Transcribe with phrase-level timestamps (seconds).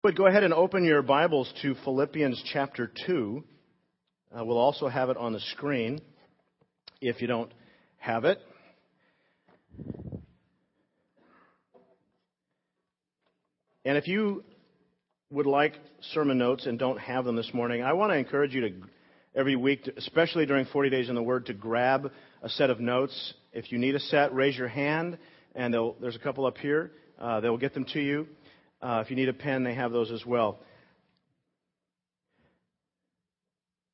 [0.00, 3.42] But go ahead and open your Bibles to Philippians chapter 2.
[4.32, 6.00] Uh, we'll also have it on the screen
[7.00, 7.50] if you don't
[7.96, 8.38] have it.
[13.84, 14.44] And if you
[15.30, 15.74] would like
[16.12, 18.70] sermon notes and don't have them this morning, I want to encourage you to
[19.34, 23.34] every week, especially during 40 days in the Word, to grab a set of notes.
[23.52, 25.18] If you need a set, raise your hand,
[25.56, 26.92] and there's a couple up here.
[27.18, 28.28] Uh, they will get them to you.
[28.80, 30.60] Uh, if you need a pen, they have those as well.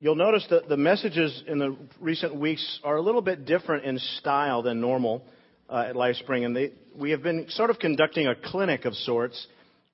[0.00, 3.98] You'll notice that the messages in the recent weeks are a little bit different in
[4.18, 5.24] style than normal
[5.70, 9.46] uh, at LifeSpring, and they, we have been sort of conducting a clinic of sorts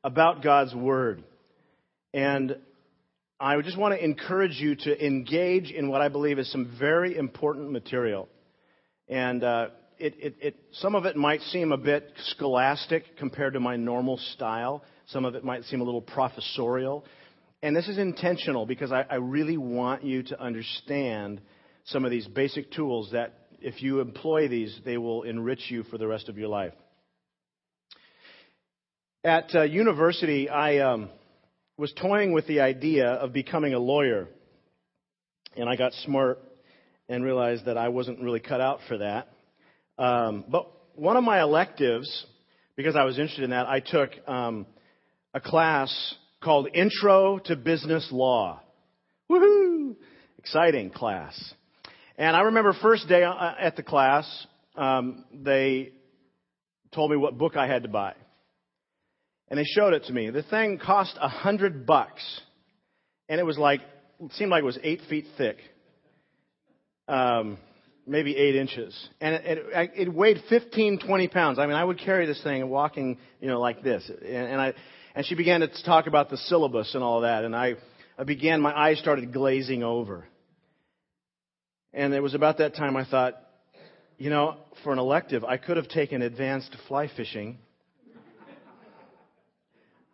[0.03, 1.23] about God's Word.
[2.13, 2.57] And
[3.39, 7.17] I just want to encourage you to engage in what I believe is some very
[7.17, 8.29] important material.
[9.09, 9.69] And uh,
[10.01, 14.17] it, it, it, some of it might seem a bit scholastic compared to my normal
[14.35, 14.83] style.
[15.07, 17.05] Some of it might seem a little professorial.
[17.63, 21.41] And this is intentional because I, I really want you to understand
[21.85, 25.99] some of these basic tools that if you employ these, they will enrich you for
[25.99, 26.73] the rest of your life.
[29.23, 31.11] At uh, university, I um,
[31.77, 34.29] was toying with the idea of becoming a lawyer.
[35.57, 36.39] And I got smart
[37.09, 39.29] and realized that I wasn't really cut out for that.
[40.01, 42.25] Um, but one of my electives,
[42.75, 44.67] because I was interested in that, I took um,
[45.35, 48.63] a class called Intro to Business Law.
[49.31, 49.97] Woohoo!
[50.39, 51.39] Exciting class.
[52.17, 55.93] And I remember first day uh, at the class, um, they
[56.95, 58.15] told me what book I had to buy.
[59.51, 60.31] And they showed it to me.
[60.31, 62.23] The thing cost a hundred bucks.
[63.29, 63.83] And it was like,
[64.19, 65.59] it seemed like it was eight feet thick.
[67.07, 67.59] Um,
[68.07, 69.09] maybe eight inches.
[69.21, 71.59] And it, it, it, weighed 15, 20 pounds.
[71.59, 74.09] I mean, I would carry this thing walking, you know, like this.
[74.09, 74.75] And, and I,
[75.15, 77.45] and she began to talk about the syllabus and all that.
[77.45, 77.75] And I,
[78.19, 80.27] I began, my eyes started glazing over.
[81.93, 83.35] And it was about that time I thought,
[84.19, 87.59] you know, for an elective, I could have taken advanced fly fishing.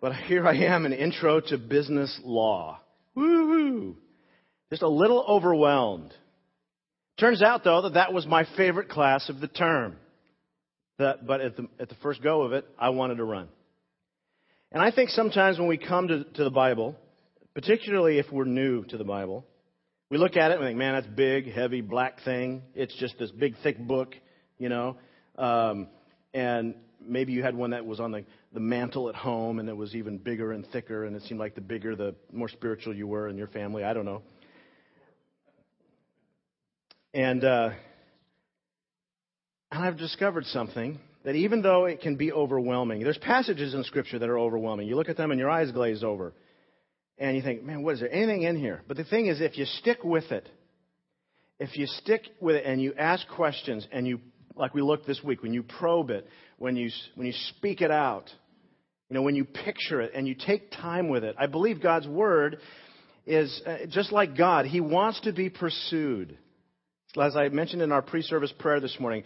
[0.00, 2.80] But here I am, an intro to business law.
[3.14, 3.96] Woo hoo!
[4.70, 6.12] Just a little overwhelmed.
[7.18, 9.96] Turns out, though, that that was my favorite class of the term.
[10.98, 13.48] That, but at the, at the first go of it, I wanted to run.
[14.72, 16.96] And I think sometimes when we come to, to the Bible,
[17.54, 19.44] particularly if we're new to the Bible,
[20.10, 22.62] we look at it and we think, man, that's big, heavy, black thing.
[22.74, 24.14] It's just this big, thick book,
[24.58, 24.96] you know.
[25.36, 25.88] Um,
[26.34, 29.76] and maybe you had one that was on the, the mantle at home and it
[29.76, 33.06] was even bigger and thicker, and it seemed like the bigger, the more spiritual you
[33.06, 33.84] were in your family.
[33.84, 34.22] I don't know.
[37.16, 37.70] And, uh,
[39.72, 44.18] and I've discovered something that even though it can be overwhelming, there's passages in Scripture
[44.18, 44.86] that are overwhelming.
[44.86, 46.34] You look at them and your eyes glaze over.
[47.16, 48.12] And you think, man, what is there?
[48.12, 48.82] Anything in here?
[48.86, 50.46] But the thing is, if you stick with it,
[51.58, 54.20] if you stick with it and you ask questions and you,
[54.54, 56.28] like we looked this week, when you probe it,
[56.58, 58.30] when you, when you speak it out,
[59.08, 62.06] you know, when you picture it and you take time with it, I believe God's
[62.06, 62.58] Word
[63.24, 64.66] is uh, just like God.
[64.66, 66.36] He wants to be pursued
[67.22, 69.24] as I mentioned in our pre service prayer this morning,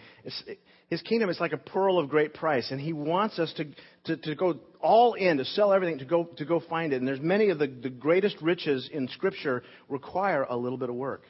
[0.90, 3.66] his kingdom is like a pearl of great price, and he wants us to,
[4.04, 6.96] to, to, go all in, to sell everything, to go, to go find it.
[6.96, 10.96] And there's many of the, the greatest riches in Scripture require a little bit of
[10.96, 11.22] work,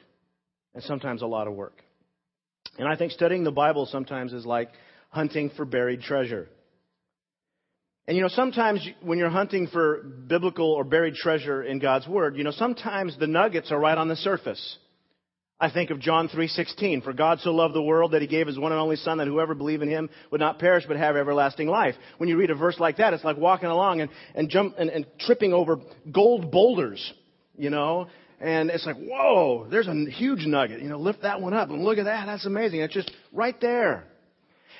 [0.73, 1.83] and sometimes a lot of work.
[2.79, 4.69] And I think studying the Bible sometimes is like
[5.09, 6.49] hunting for buried treasure.
[8.07, 12.35] And you know, sometimes when you're hunting for biblical or buried treasure in God's Word,
[12.35, 14.77] you know, sometimes the nuggets are right on the surface.
[15.61, 18.57] I think of John 3:16, for God so loved the world that he gave his
[18.57, 21.67] one and only son that whoever believed in him would not perish but have everlasting
[21.67, 21.93] life.
[22.17, 24.89] When you read a verse like that, it's like walking along and, and jump and,
[24.89, 25.77] and tripping over
[26.11, 27.13] gold boulders,
[27.55, 28.07] you know,
[28.39, 30.81] and it's like, whoa, there's a huge nugget.
[30.81, 32.25] You know, lift that one up and look at that.
[32.25, 32.79] That's amazing.
[32.81, 34.05] It's just right there.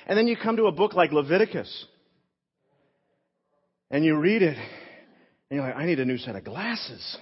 [0.08, 1.86] And then you come to a book like Leviticus
[3.88, 7.18] and you read it and you're like, I need a new set of glasses.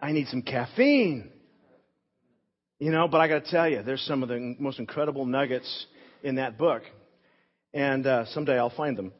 [0.00, 1.30] I need some caffeine.
[2.82, 5.86] You know, but I got to tell you, there's some of the most incredible nuggets
[6.22, 6.80] in that book.
[7.74, 9.12] And uh, someday I'll find them.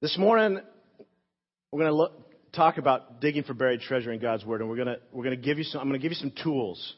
[0.00, 0.60] This morning,
[1.70, 2.12] we're going to look,
[2.52, 5.36] talk about digging for buried treasure in God's Word, and we're going to we're going
[5.36, 5.80] to give you some.
[5.80, 6.94] I'm going to give you some tools,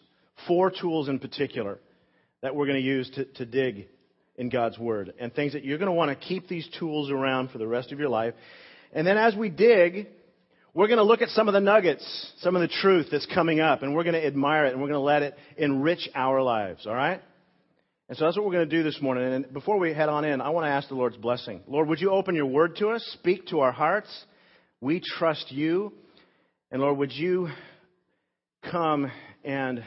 [0.48, 1.80] four tools in particular,
[2.40, 3.88] that we're going to use to, to dig
[4.36, 7.50] in God's Word, and things that you're going to want to keep these tools around
[7.50, 8.32] for the rest of your life.
[8.94, 10.08] And then as we dig,
[10.74, 13.60] we're going to look at some of the nuggets, some of the truth that's coming
[13.60, 16.42] up, and we're going to admire it, and we're going to let it enrich our
[16.42, 17.20] lives, all right?
[18.08, 19.32] And so that's what we're going to do this morning.
[19.32, 21.62] And before we head on in, I want to ask the Lord's blessing.
[21.68, 24.08] Lord, would you open your word to us, speak to our hearts?
[24.80, 25.92] We trust you.
[26.72, 27.48] And Lord, would you
[28.70, 29.10] come
[29.44, 29.84] and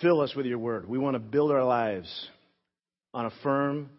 [0.00, 0.88] fill us with your word?
[0.88, 2.28] We want to build our lives
[3.12, 3.90] on a firm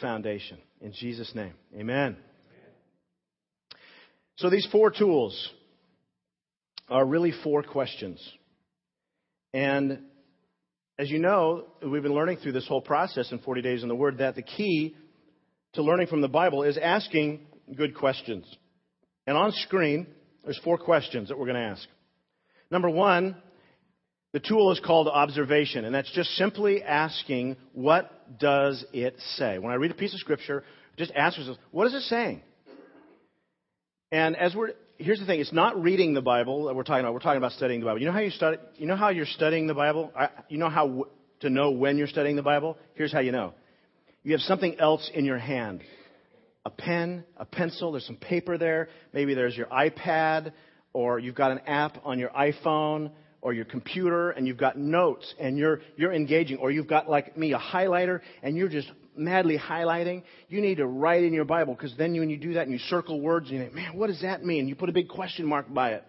[0.00, 0.58] foundation.
[0.80, 2.16] In Jesus' name, amen.
[4.36, 5.50] So these four tools
[6.88, 8.20] are really four questions.
[9.52, 10.00] And
[10.98, 13.94] as you know, we've been learning through this whole process in 40 Days in the
[13.94, 14.96] Word that the key
[15.74, 17.46] to learning from the Bible is asking
[17.76, 18.44] good questions.
[19.26, 20.06] And on screen,
[20.44, 21.86] there's four questions that we're going to ask.
[22.70, 23.36] Number one,
[24.32, 29.58] the tool is called observation, and that's just simply asking, what does it say?
[29.58, 30.64] When I read a piece of scripture,
[30.96, 32.42] just ask yourself, what is it saying?
[34.14, 37.14] And as we're, here's the thing, it's not reading the Bible that we're talking about.
[37.14, 37.98] We're talking about studying the Bible.
[37.98, 40.12] You know how you study, you know how you're studying the Bible?
[40.48, 41.06] You know how
[41.40, 42.78] to know when you're studying the Bible?
[42.94, 43.54] Here's how you know.
[44.22, 45.82] You have something else in your hand.
[46.64, 48.88] A pen, a pencil, there's some paper there.
[49.12, 50.52] Maybe there's your iPad,
[50.92, 53.10] or you've got an app on your iPhone,
[53.40, 57.36] or your computer, and you've got notes, and you're, you're engaging, or you've got, like
[57.36, 61.74] me, a highlighter, and you're just madly highlighting, you need to write in your Bible
[61.74, 64.22] because then when you do that and you circle words you think, man, what does
[64.22, 64.68] that mean?
[64.68, 66.04] You put a big question mark by it.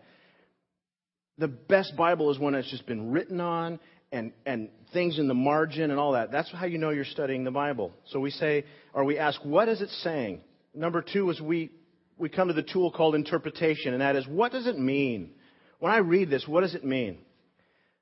[1.37, 3.79] The best Bible is one that's just been written on
[4.11, 6.31] and, and things in the margin and all that.
[6.31, 7.91] That's how you know you're studying the Bible.
[8.05, 8.63] So we say,
[8.93, 10.41] or we ask, what is it saying?
[10.73, 11.71] Number two is we,
[12.17, 15.31] we come to the tool called interpretation, and that is, what does it mean?
[15.79, 17.17] When I read this, what does it mean?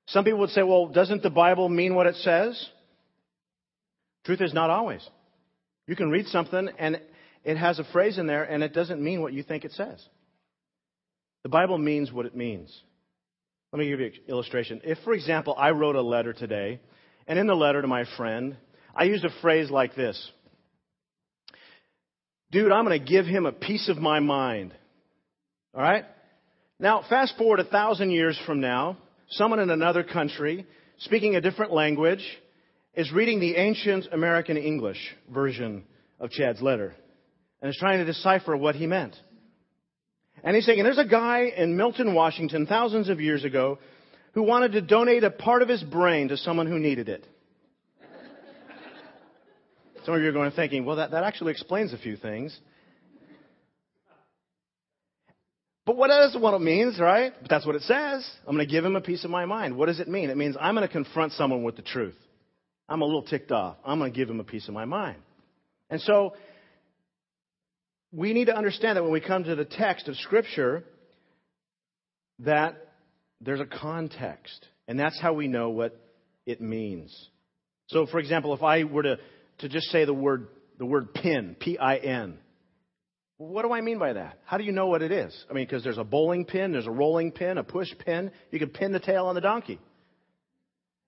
[0.07, 2.69] Some people would say, well, doesn't the Bible mean what it says?
[4.25, 5.07] Truth is, not always.
[5.87, 7.01] You can read something and
[7.43, 10.03] it has a phrase in there and it doesn't mean what you think it says.
[11.43, 12.73] The Bible means what it means.
[13.73, 14.81] Let me give you an illustration.
[14.83, 16.79] If, for example, I wrote a letter today,
[17.27, 18.55] and in the letter to my friend,
[18.95, 20.31] I used a phrase like this
[22.51, 24.73] Dude, I'm going to give him a piece of my mind.
[25.73, 26.05] All right?
[26.79, 28.97] Now, fast forward a thousand years from now,
[29.29, 30.67] someone in another country,
[30.99, 32.23] speaking a different language,
[32.95, 34.99] is reading the ancient American English
[35.33, 35.83] version
[36.19, 36.93] of Chad's letter
[37.61, 39.15] and is trying to decipher what he meant.
[40.43, 43.79] And he's thinking, there's a guy in Milton, Washington, thousands of years ago,
[44.33, 47.25] who wanted to donate a part of his brain to someone who needed it.
[50.05, 52.57] Some of you are going thinking, well, that, that actually explains a few things.
[55.85, 57.33] But what is what it means, right?
[57.41, 58.29] But that's what it says.
[58.45, 59.77] I'm going to give him a piece of my mind.
[59.77, 60.29] What does it mean?
[60.29, 62.15] It means I'm going to confront someone with the truth.
[62.89, 63.77] I'm a little ticked off.
[63.85, 65.17] I'm going to give him a piece of my mind.
[65.89, 66.35] And so
[68.11, 70.83] we need to understand that when we come to the text of Scripture,
[72.39, 72.75] that
[73.41, 74.67] there's a context.
[74.87, 75.99] And that's how we know what
[76.45, 77.29] it means.
[77.87, 79.17] So, for example, if I were to,
[79.59, 80.47] to just say the word,
[80.77, 82.37] the word pin, P-I-N,
[83.37, 84.39] what do I mean by that?
[84.45, 85.35] How do you know what it is?
[85.49, 88.31] I mean, because there's a bowling pin, there's a rolling pin, a push pin.
[88.51, 89.79] You can pin the tail on the donkey.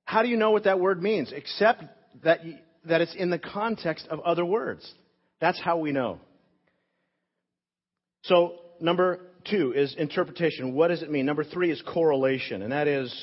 [0.06, 1.34] How do you know what that word means?
[1.36, 1.84] Except
[2.24, 2.40] that,
[2.86, 4.90] that it's in the context of other words.
[5.42, 6.20] That's how we know.
[8.24, 9.20] So, number
[9.50, 10.74] two is interpretation.
[10.74, 11.26] What does it mean?
[11.26, 13.14] Number three is correlation, and that is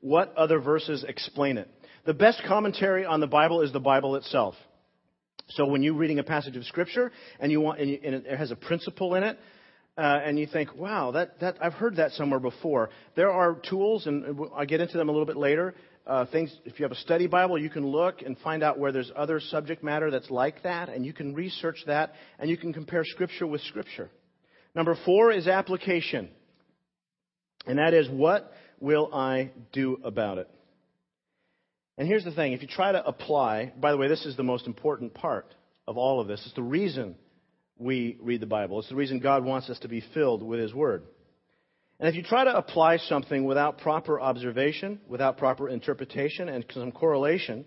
[0.00, 1.68] what other verses explain it.
[2.06, 4.54] The best commentary on the Bible is the Bible itself.
[5.50, 8.38] So when you're reading a passage of Scripture and you want, and, you, and it
[8.38, 9.38] has a principle in it,
[9.96, 14.06] uh, and you think, "Wow, that, that I've heard that somewhere before." There are tools,
[14.06, 15.74] and I'll get into them a little bit later,
[16.08, 18.92] uh, things, if you have a study Bible, you can look and find out where
[18.92, 22.72] there's other subject matter that's like that, and you can research that, and you can
[22.72, 24.10] compare Scripture with Scripture.
[24.74, 26.30] Number four is application.
[27.66, 30.48] And that is, what will I do about it?
[31.98, 34.42] And here's the thing if you try to apply, by the way, this is the
[34.42, 35.54] most important part
[35.86, 36.42] of all of this.
[36.46, 37.16] It's the reason
[37.76, 40.72] we read the Bible, it's the reason God wants us to be filled with His
[40.72, 41.02] Word.
[42.00, 46.92] And if you try to apply something without proper observation, without proper interpretation, and some
[46.92, 47.64] correlation,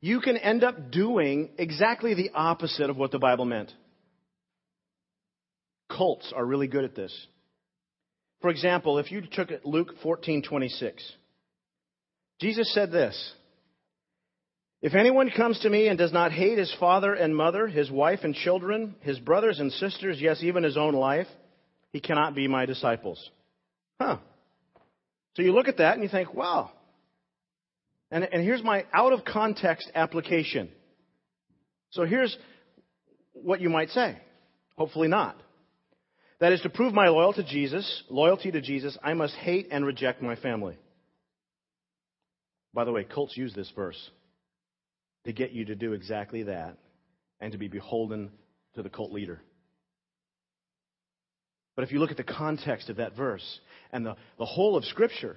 [0.00, 3.72] you can end up doing exactly the opposite of what the Bible meant.
[5.90, 7.26] Cults are really good at this.
[8.40, 11.00] For example, if you took Luke 14:26,
[12.40, 13.32] Jesus said this:
[14.80, 18.20] If anyone comes to me and does not hate his father and mother, his wife
[18.22, 21.26] and children, his brothers and sisters, yes, even his own life,
[21.92, 23.30] he cannot be my disciples.
[24.00, 24.18] Huh.
[25.34, 26.70] So you look at that and you think, wow.
[28.10, 30.70] And, and here's my out of context application.
[31.90, 32.36] So here's
[33.32, 34.18] what you might say.
[34.76, 35.36] Hopefully not.
[36.40, 39.84] That is to prove my loyalty to Jesus, loyalty to Jesus, I must hate and
[39.84, 40.76] reject my family.
[42.72, 43.98] By the way, cults use this verse.
[45.28, 46.78] to get you to do exactly that
[47.38, 48.30] and to be beholden
[48.74, 49.42] to the cult leader.
[51.78, 53.60] But if you look at the context of that verse
[53.92, 55.36] and the, the whole of Scripture,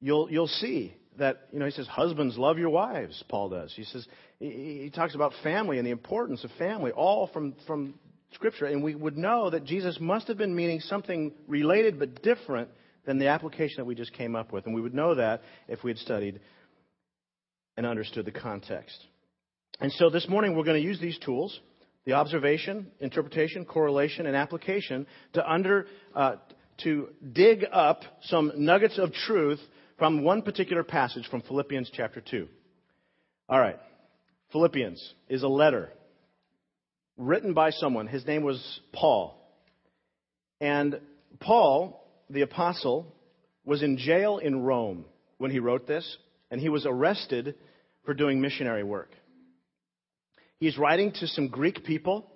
[0.00, 3.72] you'll, you'll see that, you know, he says, Husbands, love your wives, Paul does.
[3.76, 4.04] He says,
[4.40, 7.94] he, he talks about family and the importance of family, all from, from
[8.32, 8.66] Scripture.
[8.66, 12.68] And we would know that Jesus must have been meaning something related but different
[13.04, 14.66] than the application that we just came up with.
[14.66, 16.40] And we would know that if we had studied
[17.76, 18.98] and understood the context.
[19.78, 21.60] And so this morning we're going to use these tools
[22.06, 26.36] the observation, interpretation, correlation, and application to under uh,
[26.78, 29.60] to dig up some nuggets of truth
[29.98, 32.46] from one particular passage from Philippians chapter 2.
[33.48, 33.78] All right.
[34.52, 35.90] Philippians is a letter
[37.16, 38.06] written by someone.
[38.06, 39.42] His name was Paul.
[40.60, 41.00] And
[41.40, 43.12] Paul, the apostle,
[43.64, 45.06] was in jail in Rome
[45.38, 46.16] when he wrote this,
[46.50, 47.56] and he was arrested
[48.04, 49.10] for doing missionary work.
[50.58, 52.30] He's writing to some Greek people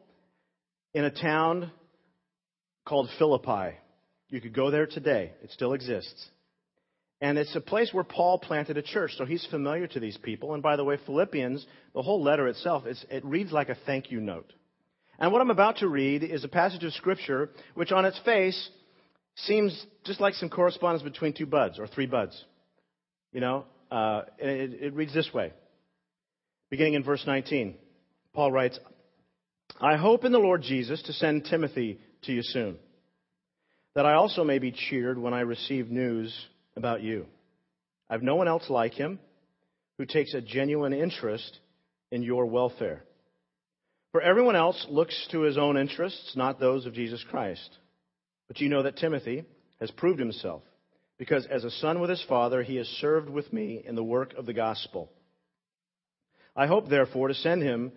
[0.93, 1.71] in a town
[2.85, 3.77] called Philippi.
[4.29, 6.29] You could go there today, it still exists.
[7.23, 10.55] And it's a place where Paul planted a church, so he's familiar to these people.
[10.55, 14.21] And by the way, Philippians, the whole letter itself, it reads like a thank you
[14.21, 14.53] note.
[15.19, 18.71] And what I'm about to read is a passage of Scripture which, on its face,
[19.37, 22.43] seems just like some correspondence between two buds or three buds.
[23.33, 25.53] You know, uh, it, it reads this way.
[26.71, 27.75] Beginning in verse 19,
[28.35, 28.79] Paul writes,
[29.81, 32.77] I hope in the Lord Jesus to send Timothy to you soon,
[33.95, 36.35] that I also may be cheered when I receive news
[36.77, 37.27] about you.
[38.09, 39.19] I have no one else like him
[39.99, 41.59] who takes a genuine interest
[42.11, 43.05] in your welfare.
[44.13, 47.71] For everyone else looks to his own interests, not those of Jesus Christ.
[48.49, 49.45] But you know that Timothy
[49.79, 50.63] has proved himself,
[51.19, 54.35] because as a son with his father, he has served with me in the work
[54.35, 55.11] of the gospel.
[56.57, 57.93] I hope, therefore, to send him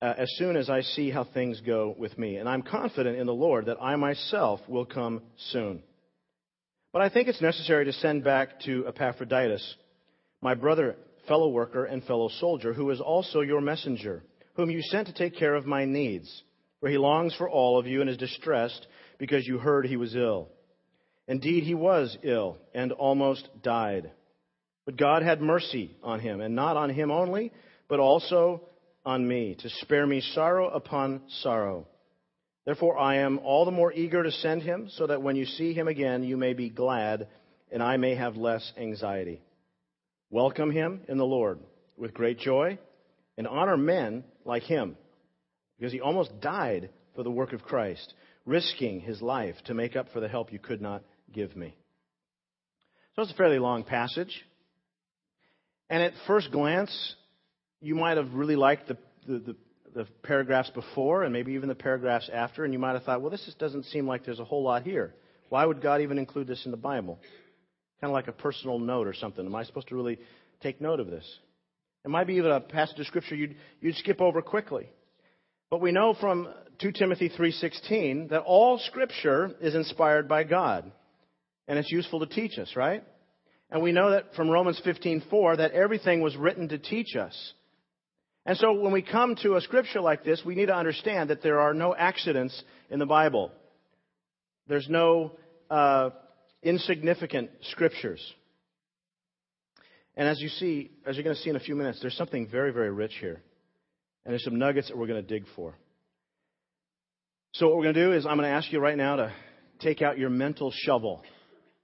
[0.00, 2.36] uh, as soon as I see how things go with me.
[2.36, 5.82] And I'm confident in the Lord that I myself will come soon.
[6.92, 9.76] But I think it's necessary to send back to Epaphroditus,
[10.40, 14.22] my brother, fellow worker, and fellow soldier, who is also your messenger
[14.58, 16.42] whom you sent to take care of my needs.
[16.80, 18.86] For he longs for all of you and is distressed
[19.16, 20.48] because you heard he was ill.
[21.28, 24.10] Indeed, he was ill and almost died.
[24.84, 27.52] But God had mercy on him, and not on him only,
[27.88, 28.62] but also
[29.08, 31.86] on me, to spare me sorrow upon sorrow.
[32.66, 35.72] Therefore, I am all the more eager to send him, so that when you see
[35.72, 37.26] him again, you may be glad,
[37.72, 39.40] and I may have less anxiety.
[40.28, 41.58] Welcome him in the Lord
[41.96, 42.78] with great joy,
[43.38, 44.94] and honor men like him
[45.78, 48.12] because he almost died for the work of Christ,
[48.44, 51.74] risking his life to make up for the help you could not give me.
[53.16, 54.44] So it's a fairly long passage.
[55.88, 57.14] And at first glance,
[57.80, 59.56] you might have really liked the, the, the,
[59.94, 63.30] the, paragraphs before and maybe even the paragraphs after, and you might have thought, well,
[63.30, 65.14] this just doesn't seem like there's a whole lot here.
[65.48, 67.18] Why would God even include this in the Bible?
[68.00, 69.44] Kind of like a personal note or something.
[69.44, 70.18] Am I supposed to really
[70.62, 71.24] take note of this?
[72.04, 74.88] It might be even a passage of scripture you'd, you'd skip over quickly.
[75.70, 76.48] But we know from
[76.80, 80.90] 2 Timothy 3:16 that all scripture is inspired by God
[81.66, 83.04] and it's useful to teach us, right?
[83.70, 87.52] And we know that from Romans 15:4 that everything was written to teach us.
[88.48, 91.42] And so when we come to a scripture like this, we need to understand that
[91.42, 93.52] there are no accidents in the Bible.
[94.66, 95.32] There's no
[95.68, 96.10] uh,
[96.62, 98.24] insignificant scriptures.
[100.16, 102.48] And as you see, as you're going to see in a few minutes, there's something
[102.48, 103.42] very, very rich here.
[104.24, 105.74] And there's some nuggets that we're going to dig for.
[107.52, 109.32] So what we're going to do is I'm going to ask you right now to
[109.80, 111.22] take out your mental shovel.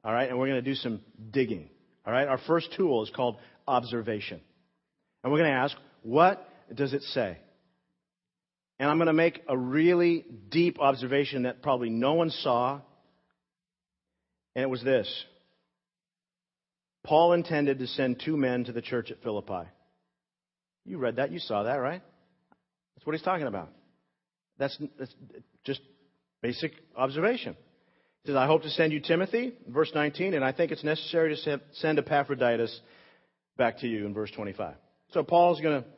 [0.02, 0.30] All right?
[0.30, 1.68] And we're going to do some digging.
[2.06, 2.26] All right?
[2.26, 3.36] Our first tool is called
[3.68, 4.40] observation.
[5.22, 7.38] And we're going to ask, what does it say?
[8.78, 12.80] And I'm going to make a really deep observation that probably no one saw.
[14.54, 15.24] And it was this
[17.04, 19.68] Paul intended to send two men to the church at Philippi.
[20.84, 22.02] You read that, you saw that, right?
[22.94, 23.70] That's what he's talking about.
[24.58, 25.14] That's, that's
[25.64, 25.80] just
[26.42, 27.56] basic observation.
[28.22, 31.36] He says, I hope to send you Timothy, verse 19, and I think it's necessary
[31.36, 32.80] to send Epaphroditus
[33.56, 34.74] back to you in verse 25.
[35.12, 35.88] So Paul's going to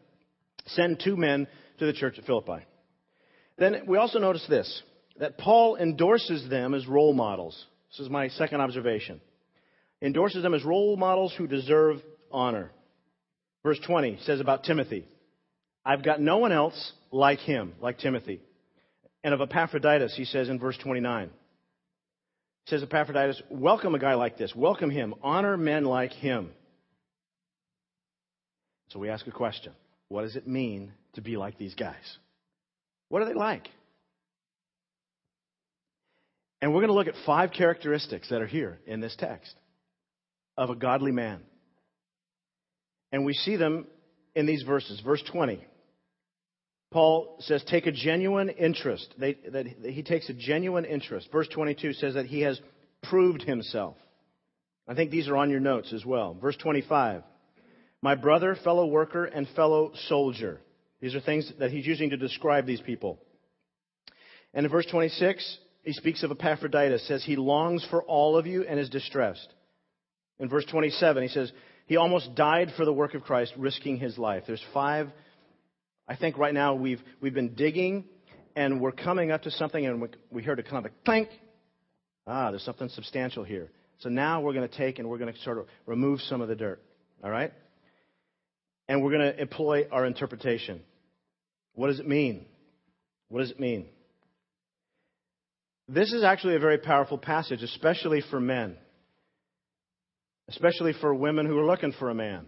[0.66, 1.46] send two men
[1.78, 2.64] to the church at Philippi.
[3.58, 4.82] Then we also notice this,
[5.18, 7.66] that Paul endorses them as role models.
[7.90, 9.20] This is my second observation
[10.02, 11.98] endorses them as role models who deserve
[12.30, 12.70] honor.
[13.62, 15.06] Verse 20 says about Timothy,
[15.84, 18.40] I've got no one else like him, like Timothy.
[19.24, 21.30] And of Epaphroditus, he says in verse 29,
[22.66, 24.54] says Epaphroditus, welcome a guy like this.
[24.54, 25.14] Welcome him.
[25.22, 26.50] Honor men like him.
[28.88, 29.72] So we ask a question
[30.08, 32.18] What does it mean to be like these guys?
[33.08, 33.68] What are they like?
[36.62, 39.54] And we're going to look at five characteristics that are here in this text
[40.56, 41.42] of a godly man.
[43.12, 43.86] And we see them
[44.34, 45.00] in these verses.
[45.04, 45.64] Verse 20.
[46.92, 49.12] Paul says, take a genuine interest.
[49.18, 51.28] They, that he takes a genuine interest.
[51.30, 52.60] Verse 22 says that he has
[53.02, 53.96] proved himself.
[54.88, 56.34] I think these are on your notes as well.
[56.34, 57.22] Verse 25.
[58.02, 60.60] My brother, fellow worker, and fellow soldier.
[61.00, 63.18] These are things that he's using to describe these people.
[64.54, 68.64] And in verse 26, he speaks of Epaphroditus, says he longs for all of you
[68.64, 69.48] and is distressed.
[70.38, 71.52] In verse 27, he says
[71.86, 74.44] he almost died for the work of Christ, risking his life.
[74.46, 75.08] There's five.
[76.08, 78.04] I think right now we've, we've been digging
[78.54, 81.28] and we're coming up to something and we, we heard a kind of a clank.
[82.26, 83.70] Ah, there's something substantial here.
[83.98, 86.48] So now we're going to take and we're going to sort of remove some of
[86.48, 86.82] the dirt.
[87.22, 87.52] All right?
[88.88, 90.80] And we're going to employ our interpretation.
[91.74, 92.46] What does it mean?
[93.28, 93.86] What does it mean?
[95.88, 98.76] This is actually a very powerful passage, especially for men,
[100.48, 102.46] especially for women who are looking for a man.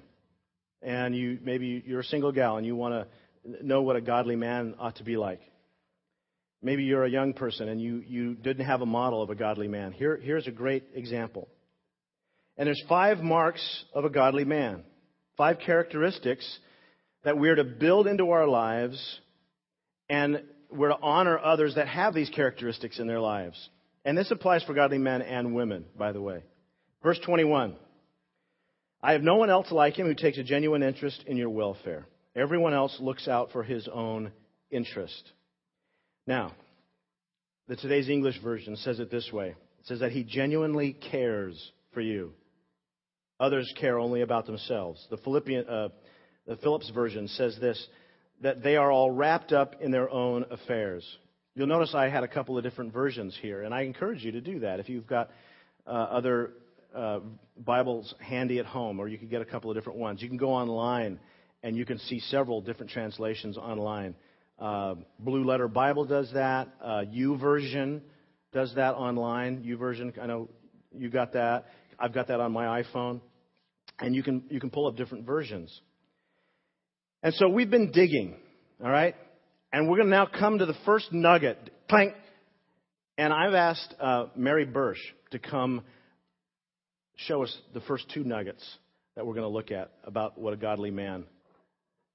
[0.82, 4.36] And you maybe you're a single gal and you want to know what a godly
[4.36, 5.40] man ought to be like.
[6.62, 9.68] Maybe you're a young person and you, you didn't have a model of a godly
[9.68, 9.92] man.
[9.92, 11.48] Here, here's a great example.
[12.56, 14.82] And there's five marks of a godly man,
[15.38, 16.58] five characteristics
[17.24, 19.20] that we're to build into our lives
[20.10, 23.70] and we're to honor others that have these characteristics in their lives.
[24.04, 26.42] And this applies for godly men and women, by the way.
[27.02, 27.76] Verse 21.
[29.02, 32.06] I have no one else like him who takes a genuine interest in your welfare.
[32.34, 34.32] Everyone else looks out for his own
[34.70, 35.32] interest.
[36.26, 36.52] Now,
[37.68, 39.48] the today's English version says it this way.
[39.48, 42.32] It says that he genuinely cares for you.
[43.40, 45.06] Others care only about themselves.
[45.10, 45.88] The Philippian, uh,
[46.46, 47.86] the Phillips version says this
[48.40, 51.04] that they are all wrapped up in their own affairs.
[51.54, 54.40] You'll notice I had a couple of different versions here, and I encourage you to
[54.40, 54.78] do that.
[54.78, 55.30] If you've got
[55.86, 56.52] uh, other
[56.94, 57.20] uh,
[57.56, 60.36] Bibles handy at home, or you can get a couple of different ones, you can
[60.36, 61.18] go online
[61.62, 64.14] and you can see several different translations online.
[64.58, 66.68] Uh, Blue Letter Bible does that.
[66.80, 67.04] Uh,
[67.36, 68.02] Version
[68.52, 69.62] does that online.
[69.64, 70.48] YouVersion, I know
[70.96, 71.66] you got that.
[71.98, 73.20] I've got that on my iPhone,
[74.00, 75.80] and you can you can pull up different versions.
[77.22, 78.36] And so we've been digging,
[78.82, 79.14] all right?
[79.72, 81.58] And we're going to now come to the first nugget.
[81.90, 82.14] Clank.
[83.16, 85.00] And I've asked uh, Mary Bursch
[85.32, 85.82] to come
[87.16, 88.64] show us the first two nuggets
[89.16, 91.24] that we're going to look at about what a godly man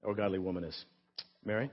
[0.02, 0.86] or godly woman is.
[1.44, 1.70] Mary?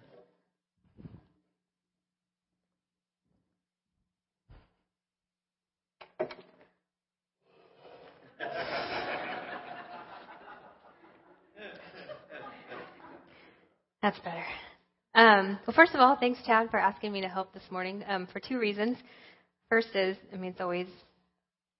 [14.02, 14.44] That's better.
[15.14, 18.26] Um, well, first of all, thanks, Chad, for asking me to help this morning um,
[18.32, 18.96] for two reasons.
[19.68, 20.86] First is, I mean, it's always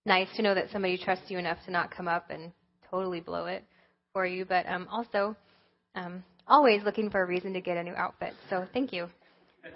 [0.05, 2.53] nice to know that somebody trusts you enough to not come up and
[2.91, 3.65] totally blow it
[4.13, 5.35] for you, but um, also
[5.95, 8.35] um, always looking for a reason to get a new outfit.
[8.49, 9.09] So thank you.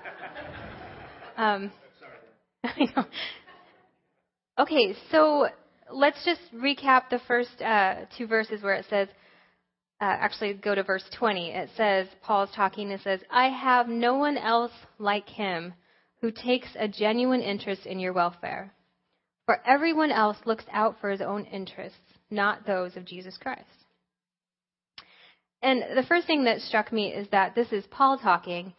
[1.36, 1.72] Um,
[4.56, 5.48] okay, so
[5.92, 9.08] let's just recap the first uh, two verses where it says,
[10.00, 11.50] uh, actually go to verse 20.
[11.50, 15.74] It says, Paul's talking and says, I have no one else like him
[16.20, 18.72] who takes a genuine interest in your welfare.
[19.46, 21.98] For everyone else looks out for his own interests,
[22.30, 23.64] not those of Jesus Christ.
[25.62, 28.74] And the first thing that struck me is that this is Paul talking,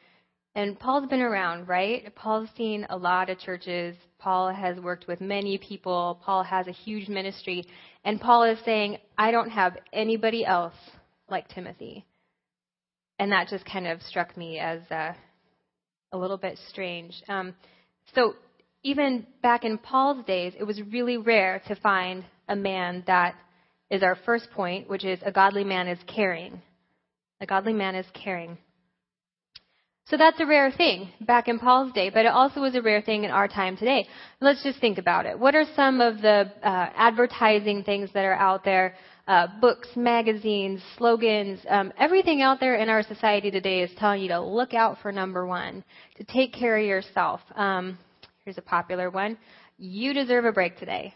[0.55, 2.13] and Paul's been around, right?
[2.15, 3.95] Paul's seen a lot of churches.
[4.19, 6.19] Paul has worked with many people.
[6.23, 7.65] Paul has a huge ministry.
[8.05, 10.75] And Paul is saying, I don't have anybody else
[11.29, 12.05] like Timothy.
[13.19, 15.13] And that just kind of struck me as uh,
[16.11, 17.21] a little bit strange.
[17.27, 17.55] Um,
[18.13, 18.35] so,
[18.83, 23.35] even back in Paul's days, it was really rare to find a man that
[23.89, 26.61] is our first point, which is a godly man is caring.
[27.41, 28.57] A godly man is caring.
[30.07, 33.01] So that's a rare thing back in Paul's day, but it also was a rare
[33.01, 34.07] thing in our time today.
[34.39, 35.39] Let's just think about it.
[35.39, 38.93] What are some of the uh, advertising things that are out there
[39.27, 44.27] uh, books, magazines, slogans, um, everything out there in our society today is telling you
[44.27, 45.83] to look out for number one,
[46.17, 47.41] to take care of yourself.
[47.55, 47.97] Um,
[48.43, 49.37] here's a popular one.
[49.77, 51.13] You deserve a break today.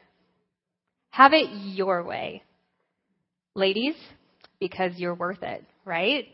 [1.12, 2.44] Have it your way.
[3.56, 3.96] Ladies,
[4.60, 6.28] because you're worth it, right?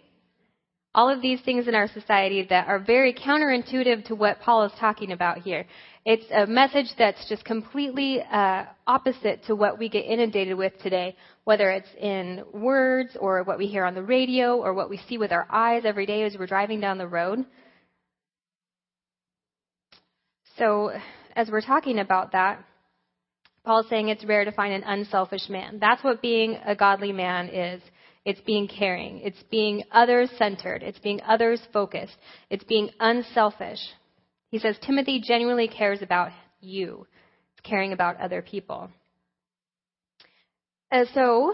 [0.95, 4.71] All of these things in our society that are very counterintuitive to what Paul is
[4.79, 5.65] talking about here.
[6.05, 11.17] It's a message that's just completely uh, opposite to what we get inundated with today,
[11.43, 15.17] whether it's in words or what we hear on the radio or what we see
[15.17, 17.45] with our eyes every day as we're driving down the road.
[20.57, 20.93] So,
[21.35, 22.63] as we're talking about that,
[23.65, 25.79] Paul's saying it's rare to find an unselfish man.
[25.81, 27.81] That's what being a godly man is.
[28.25, 29.21] It's being caring.
[29.21, 30.81] It's being others centered.
[30.81, 32.15] It's being others focused.
[32.49, 33.79] It's being unselfish.
[34.49, 37.05] He says Timothy genuinely cares about you.
[37.53, 38.89] It's caring about other people.
[40.91, 41.53] Uh, so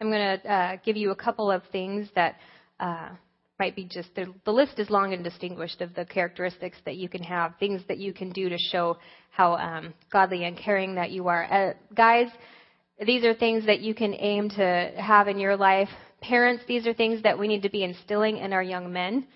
[0.00, 2.36] I'm going to uh, give you a couple of things that
[2.80, 3.10] uh,
[3.58, 7.08] might be just the, the list is long and distinguished of the characteristics that you
[7.08, 8.96] can have, things that you can do to show
[9.30, 11.44] how um, godly and caring that you are.
[11.52, 12.28] Uh, guys,
[13.04, 15.88] these are things that you can aim to have in your life.
[16.20, 19.26] Parents, these are things that we need to be instilling in our young men,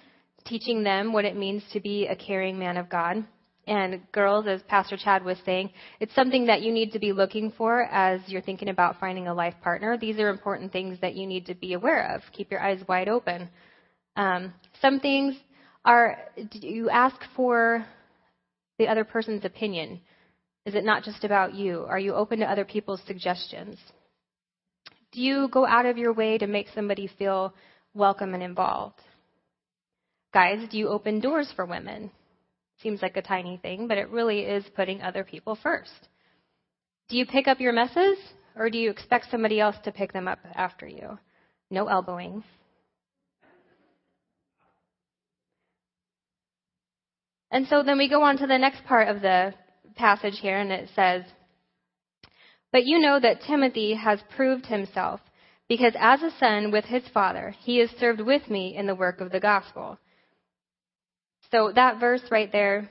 [0.44, 3.25] teaching them what it means to be a caring man of God.
[3.68, 5.70] And girls, as Pastor Chad was saying,
[6.01, 9.35] it's something that you need to be looking for as you're thinking about finding a
[9.35, 9.96] life partner.
[9.96, 12.22] These are important things that you need to be aware of.
[12.33, 13.48] Keep your eyes wide open.
[14.16, 15.37] Um, some things
[15.85, 16.18] are
[16.53, 17.87] you ask for
[18.79, 20.01] the other person's opinion.
[20.64, 21.85] Is it not just about you?
[21.88, 23.77] Are you open to other people's suggestions?
[25.11, 27.53] Do you go out of your way to make somebody feel
[27.94, 29.01] welcome and involved?
[30.33, 32.11] Guys, do you open doors for women?
[32.83, 36.09] Seems like a tiny thing, but it really is putting other people first.
[37.09, 38.16] Do you pick up your messes,
[38.57, 41.18] or do you expect somebody else to pick them up after you?
[41.70, 42.44] No elbowing.
[47.51, 49.53] And so then we go on to the next part of the
[49.96, 51.24] passage here, and it says,
[52.70, 55.20] But you know that Timothy has proved himself,
[55.68, 59.20] because as a son with his father, he has served with me in the work
[59.20, 59.98] of the gospel.
[61.50, 62.90] So that verse right there,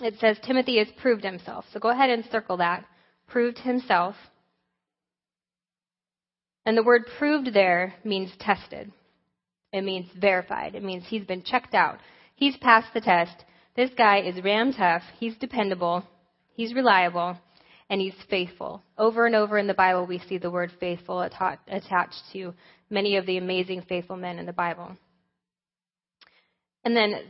[0.00, 1.64] it says Timothy has proved himself.
[1.72, 2.84] So go ahead and circle that.
[3.26, 4.14] Proved himself.
[6.64, 8.92] And the word proved there means tested.
[9.72, 10.74] It means verified.
[10.74, 11.98] It means he's been checked out.
[12.36, 13.44] He's passed the test.
[13.78, 15.04] This guy is ram tough.
[15.20, 16.02] He's dependable.
[16.54, 17.38] He's reliable.
[17.88, 18.82] And he's faithful.
[18.98, 22.54] Over and over in the Bible, we see the word faithful attached to
[22.90, 24.96] many of the amazing faithful men in the Bible.
[26.84, 27.20] And then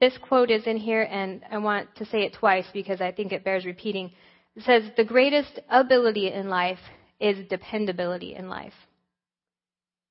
[0.00, 3.30] this quote is in here, and I want to say it twice because I think
[3.30, 4.12] it bears repeating.
[4.56, 6.80] It says, The greatest ability in life
[7.20, 8.72] is dependability in life.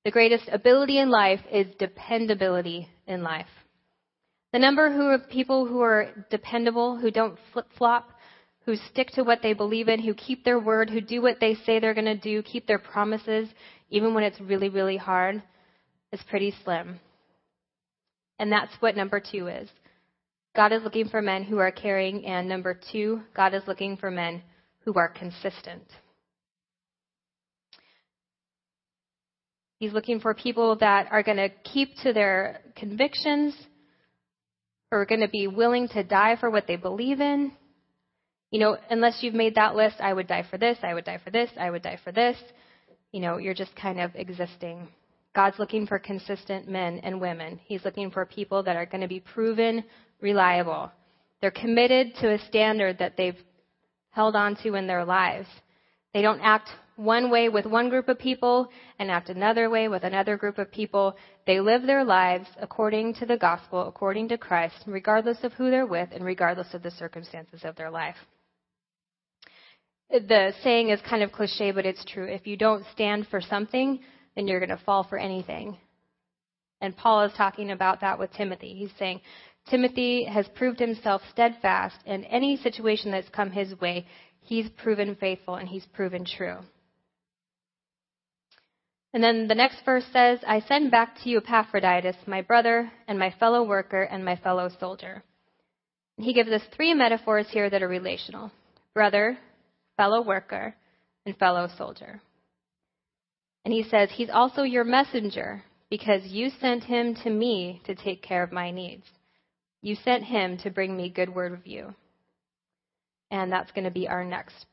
[0.05, 3.47] The greatest ability in life is dependability in life.
[4.51, 8.09] The number who of people who are dependable, who don't flip flop,
[8.65, 11.55] who stick to what they believe in, who keep their word, who do what they
[11.65, 13.49] say they're going to do, keep their promises,
[13.89, 15.41] even when it's really, really hard,
[16.11, 16.99] is pretty slim.
[18.39, 19.69] And that's what number two is.
[20.55, 24.09] God is looking for men who are caring, and number two, God is looking for
[24.09, 24.41] men
[24.83, 25.83] who are consistent.
[29.77, 33.55] He's looking for people that are going to keep to their convictions,
[34.91, 37.51] are going to be willing to die for what they believe in.
[38.51, 41.19] You know, unless you've made that list, I would die for this, I would die
[41.23, 42.37] for this, I would die for this.
[43.11, 44.87] You know, you're just kind of existing.
[45.35, 47.59] God's looking for consistent men and women.
[47.65, 49.83] He's looking for people that are going to be proven
[50.21, 50.91] reliable.
[51.41, 53.37] They're committed to a standard that they've
[54.09, 55.47] held on to in their lives.
[56.13, 56.69] They don't act
[56.99, 60.69] one way with one group of people and act another way with another group of
[60.69, 61.15] people.
[61.47, 65.85] They live their lives according to the gospel, according to Christ, regardless of who they're
[65.85, 68.17] with and regardless of the circumstances of their life.
[70.09, 72.25] The saying is kind of cliche, but it's true.
[72.25, 73.99] If you don't stand for something,
[74.35, 75.77] then you're going to fall for anything.
[76.81, 78.73] And Paul is talking about that with Timothy.
[78.73, 79.21] He's saying,
[79.69, 84.05] Timothy has proved himself steadfast in any situation that's come his way.
[84.41, 86.57] He's proven faithful and he's proven true.
[89.13, 93.17] And then the next verse says, I send back to you Epaphroditus, my brother and
[93.17, 95.23] my fellow worker and my fellow soldier.
[96.17, 98.51] He gives us three metaphors here that are relational
[98.93, 99.37] brother,
[99.97, 100.75] fellow worker,
[101.25, 102.21] and fellow soldier.
[103.63, 108.21] And he says, He's also your messenger because you sent him to me to take
[108.21, 109.05] care of my needs.
[109.81, 111.93] You sent him to bring me good word of you.
[113.31, 114.65] And that's going to be our next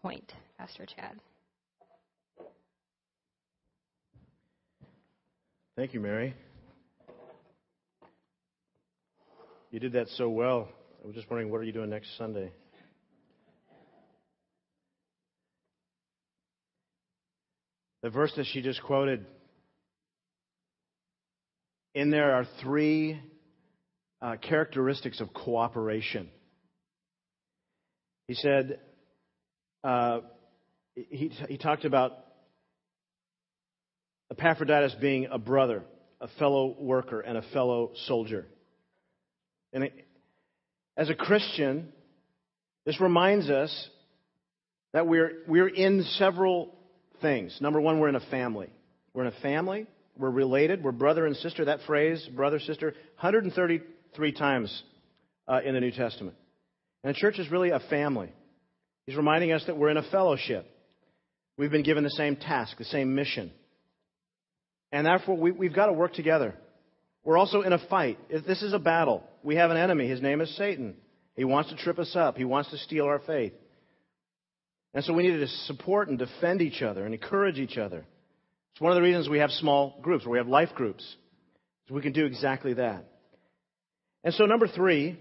[0.00, 1.18] point, Pastor Chad.
[5.76, 6.34] Thank you, Mary.
[9.70, 10.70] You did that so well.
[11.04, 12.50] I was just wondering, what are you doing next Sunday?
[18.02, 19.26] The verse that she just quoted
[21.94, 23.20] in there are three
[24.22, 26.30] uh, characteristics of cooperation.
[28.28, 28.80] He said,
[29.84, 30.20] uh,
[30.94, 32.25] he, he talked about
[34.38, 35.82] Epaphroditus being a brother,
[36.20, 38.46] a fellow worker, and a fellow soldier.
[39.72, 39.90] And
[40.96, 41.92] as a Christian,
[42.84, 43.88] this reminds us
[44.92, 46.74] that we're, we're in several
[47.20, 47.56] things.
[47.60, 48.68] Number one, we're in a family.
[49.12, 49.86] We're in a family.
[50.18, 50.82] We're related.
[50.84, 51.66] We're brother and sister.
[51.66, 54.82] That phrase, brother, sister, 133 times
[55.48, 56.36] uh, in the New Testament.
[57.02, 58.32] And the church is really a family.
[59.06, 60.66] He's reminding us that we're in a fellowship.
[61.58, 63.52] We've been given the same task, the same mission.
[64.92, 66.54] And therefore, we, have got to work together.
[67.24, 68.18] We're also in a fight.
[68.30, 69.24] This is a battle.
[69.42, 70.08] We have an enemy.
[70.08, 70.96] His name is Satan.
[71.34, 73.52] He wants to trip us up, he wants to steal our faith.
[74.94, 78.06] And so we need to support and defend each other and encourage each other.
[78.72, 81.04] It's one of the reasons we have small groups, or we have life groups.
[81.88, 83.04] So we can do exactly that.
[84.24, 85.18] And so, number three,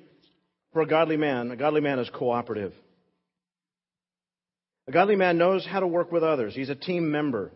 [0.72, 2.74] for a godly man, a godly man is cooperative.
[4.88, 6.56] A godly man knows how to work with others.
[6.56, 7.52] He's a team member.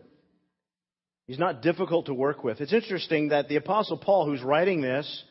[1.30, 2.60] He's not difficult to work with.
[2.60, 5.22] It's interesting that the Apostle Paul, who's writing this,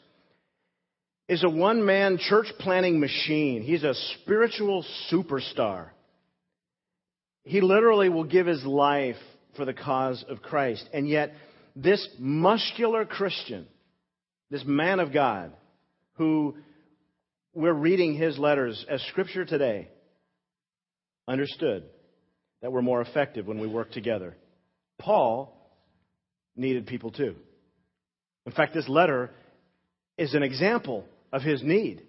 [1.27, 3.63] is a one man church planning machine.
[3.63, 5.89] He's a spiritual superstar.
[7.43, 9.17] He literally will give his life
[9.57, 10.87] for the cause of Christ.
[10.93, 11.33] And yet,
[11.75, 13.67] this muscular Christian,
[14.49, 15.51] this man of God,
[16.13, 16.55] who
[17.53, 19.89] we're reading his letters as scripture today,
[21.27, 21.83] understood
[22.61, 24.37] that we're more effective when we work together.
[24.97, 25.57] Paul
[26.59, 27.35] needed people too.
[28.45, 29.31] In fact, this letter
[30.17, 32.03] is an example of his need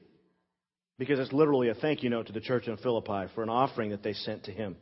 [0.98, 3.90] because it's literally a thank you note to the church in Philippi for an offering
[3.90, 4.76] that they sent to him.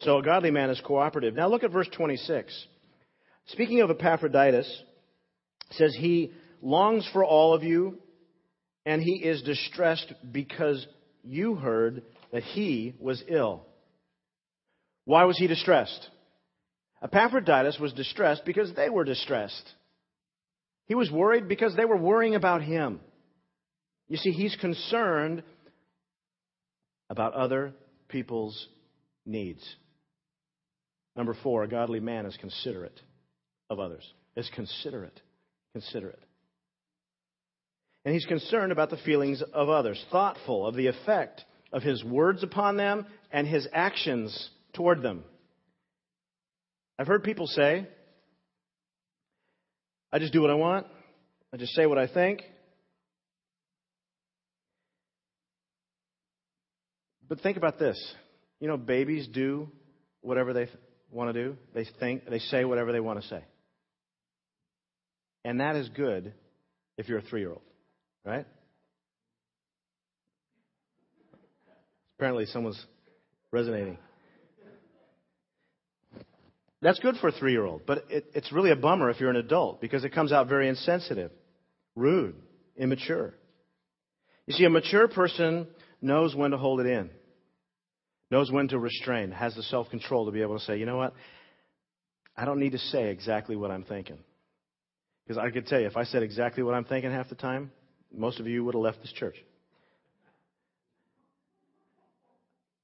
[0.00, 1.34] So a godly man is cooperative.
[1.34, 2.66] Now look at verse 26.
[3.46, 4.82] Speaking of Epaphroditus,
[5.72, 7.98] says he longs for all of you
[8.86, 10.86] and he is distressed because
[11.22, 13.66] you heard that he was ill.
[15.04, 16.08] Why was he distressed?
[17.02, 19.74] Epaphroditus was distressed because they were distressed.
[20.86, 23.00] He was worried because they were worrying about him.
[24.08, 25.42] You see, he's concerned
[27.10, 27.74] about other
[28.08, 28.66] people's
[29.26, 29.62] needs.
[31.14, 33.00] Number four, a godly man is considerate
[33.68, 34.04] of others.
[34.36, 35.20] Is considerate.
[35.72, 36.22] Considerate.
[38.04, 42.42] And he's concerned about the feelings of others, thoughtful of the effect of his words
[42.42, 45.24] upon them and his actions toward them.
[46.98, 47.86] I've heard people say,
[50.12, 50.86] I just do what I want,
[51.52, 52.42] I just say what I think.
[57.28, 57.98] But think about this.
[58.58, 59.68] You know, babies do
[60.22, 60.66] whatever they
[61.10, 61.56] want to do.
[61.74, 63.44] They think, they say whatever they want to say.
[65.44, 66.32] And that is good
[66.96, 67.62] if you're a three year old,
[68.24, 68.46] right?
[72.18, 72.84] Apparently, someone's
[73.52, 73.98] resonating.
[76.80, 79.30] That's good for a three year old, but it, it's really a bummer if you're
[79.30, 81.32] an adult because it comes out very insensitive,
[81.96, 82.36] rude,
[82.76, 83.34] immature.
[84.46, 85.66] You see, a mature person
[86.00, 87.10] knows when to hold it in,
[88.30, 90.96] knows when to restrain, has the self control to be able to say, you know
[90.96, 91.14] what?
[92.36, 94.18] I don't need to say exactly what I'm thinking.
[95.26, 97.72] Because I could tell you, if I said exactly what I'm thinking half the time,
[98.14, 99.34] most of you would have left this church.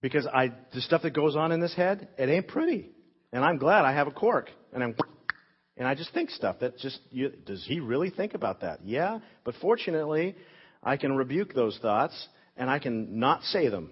[0.03, 2.91] Because I, the stuff that goes on in this head, it ain't pretty.
[3.35, 4.49] And I'm glad I have a cork.
[4.73, 4.95] And I'm,
[5.77, 8.79] and I just think stuff that just, you, does he really think about that?
[8.85, 9.19] Yeah.
[9.43, 10.37] But fortunately,
[10.85, 13.91] I can rebuke those thoughts and I can not say them.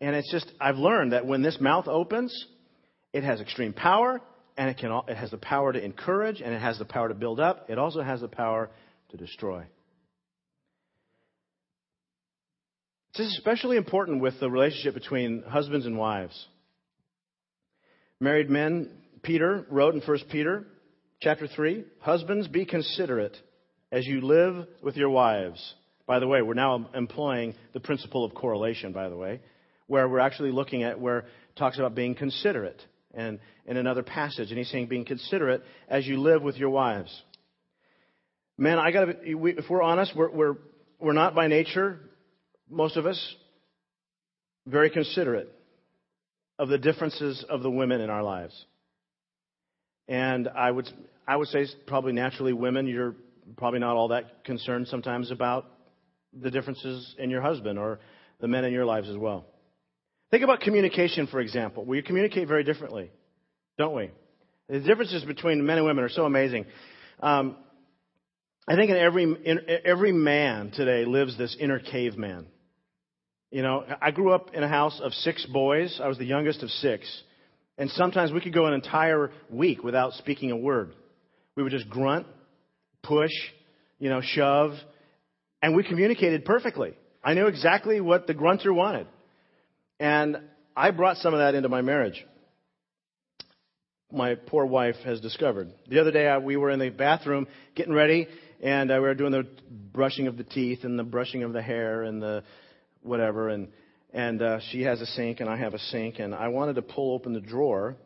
[0.00, 2.46] And it's just, I've learned that when this mouth opens,
[3.12, 4.20] it has extreme power,
[4.56, 7.14] and it, can, it has the power to encourage, and it has the power to
[7.14, 7.70] build up.
[7.70, 8.70] It also has the power
[9.10, 9.62] to destroy.
[13.16, 16.48] This is especially important with the relationship between husbands and wives.
[18.20, 18.90] Married men,
[19.22, 20.66] Peter wrote in 1 Peter
[21.20, 23.36] chapter 3, Husbands, be considerate
[23.92, 25.74] as you live with your wives.
[26.06, 29.40] By the way, we're now employing the principle of correlation, by the way
[29.88, 31.26] where we're actually looking at where it
[31.56, 32.80] talks about being considerate
[33.12, 37.22] and in another passage and he's saying being considerate as you live with your wives
[38.56, 40.54] man i gotta if we're honest we're, we're,
[41.00, 41.98] we're not by nature
[42.70, 43.34] most of us
[44.66, 45.50] very considerate
[46.58, 48.66] of the differences of the women in our lives
[50.08, 50.88] and i would
[51.26, 53.14] i would say probably naturally women you're
[53.56, 55.66] probably not all that concerned sometimes about
[56.32, 57.98] the differences in your husband or
[58.40, 59.46] the men in your lives as well
[60.30, 61.84] Think about communication, for example.
[61.84, 63.10] We communicate very differently,
[63.78, 64.10] don't we?
[64.68, 66.66] The differences between men and women are so amazing.
[67.20, 67.56] Um,
[68.66, 72.46] I think in every, in, every man today lives this inner caveman.
[73.50, 76.00] You know, I grew up in a house of six boys.
[76.02, 77.22] I was the youngest of six.
[77.78, 80.92] And sometimes we could go an entire week without speaking a word.
[81.56, 82.26] We would just grunt,
[83.02, 83.30] push,
[83.98, 84.72] you know, shove,
[85.62, 86.94] and we communicated perfectly.
[87.24, 89.06] I knew exactly what the grunter wanted.
[89.98, 90.36] And
[90.76, 92.24] I brought some of that into my marriage.
[94.12, 95.72] My poor wife has discovered.
[95.88, 98.28] The other day I, we were in the bathroom getting ready,
[98.62, 99.46] and uh, we were doing the
[99.92, 102.42] brushing of the teeth and the brushing of the hair and the
[103.02, 103.68] whatever, and
[104.12, 106.82] and uh, she has a sink and I have a sink, and I wanted to
[106.82, 107.96] pull open the drawer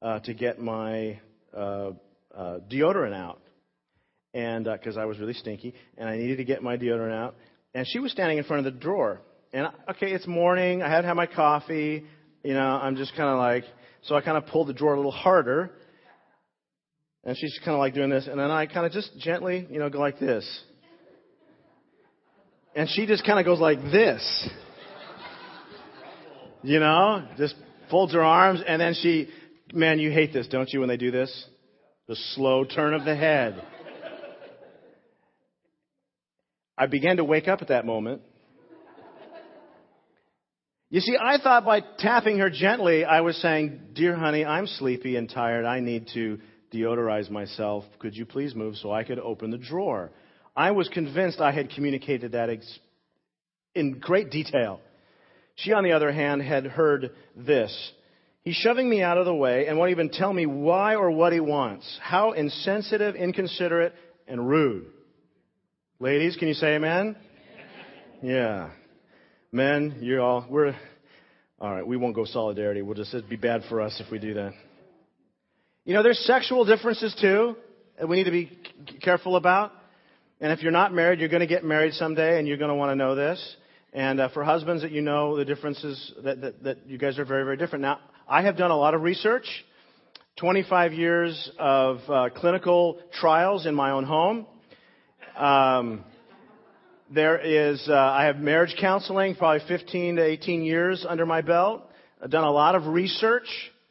[0.00, 1.20] uh, to get my
[1.56, 1.90] uh,
[2.34, 3.40] uh, deodorant out,
[4.34, 7.36] and because uh, I was really stinky, and I needed to get my deodorant out,
[7.74, 9.20] and she was standing in front of the drawer,
[9.52, 12.04] and okay, it's morning, I had had my coffee,
[12.42, 13.64] you know, I'm just kind of like,
[14.02, 15.72] so I kind of pulled the drawer a little harder,
[17.24, 19.78] and she's kind of like doing this, and then I kind of just gently, you
[19.78, 20.44] know, go like this.
[22.74, 24.48] And she just kind of goes like this.
[26.62, 27.54] You know, just
[27.90, 29.28] folds her arms, and then she,
[29.72, 31.46] man, you hate this, don't you, when they do this?
[32.08, 33.62] The slow turn of the head.
[36.78, 38.22] I began to wake up at that moment.
[40.88, 45.16] You see, I thought by tapping her gently, I was saying, Dear honey, I'm sleepy
[45.16, 45.64] and tired.
[45.64, 46.38] I need to
[46.72, 47.84] deodorize myself.
[47.98, 50.10] Could you please move so I could open the drawer?
[50.54, 52.78] I was convinced I had communicated that ex-
[53.74, 54.80] in great detail.
[55.54, 57.92] She, on the other hand, had heard this.
[58.42, 61.32] He's shoving me out of the way and won't even tell me why or what
[61.32, 61.98] he wants.
[62.02, 63.94] How insensitive, inconsiderate,
[64.26, 64.86] and rude.
[66.00, 67.16] Ladies, can you say amen?
[68.22, 68.70] Yeah.
[69.52, 70.74] Men, you're all, we're,
[71.60, 72.82] alright, we won't go solidarity.
[72.82, 74.52] We'll just, it'd be bad for us if we do that.
[75.84, 77.56] You know, there's sexual differences too
[77.98, 78.50] that we need to be
[79.02, 79.72] careful about.
[80.42, 82.74] And if you're not married, you're going to get married someday and you're going to
[82.74, 83.56] want to know this.
[83.92, 87.24] And uh, for husbands that you know the differences that, that, that you guys are
[87.24, 87.82] very, very different.
[87.82, 89.46] Now, I have done a lot of research,
[90.38, 94.46] 25 years of uh, clinical trials in my own home.
[95.36, 96.04] Um,
[97.08, 101.88] there is, uh, I have marriage counseling, probably 15 to 18 years under my belt.
[102.20, 103.46] I've done a lot of research.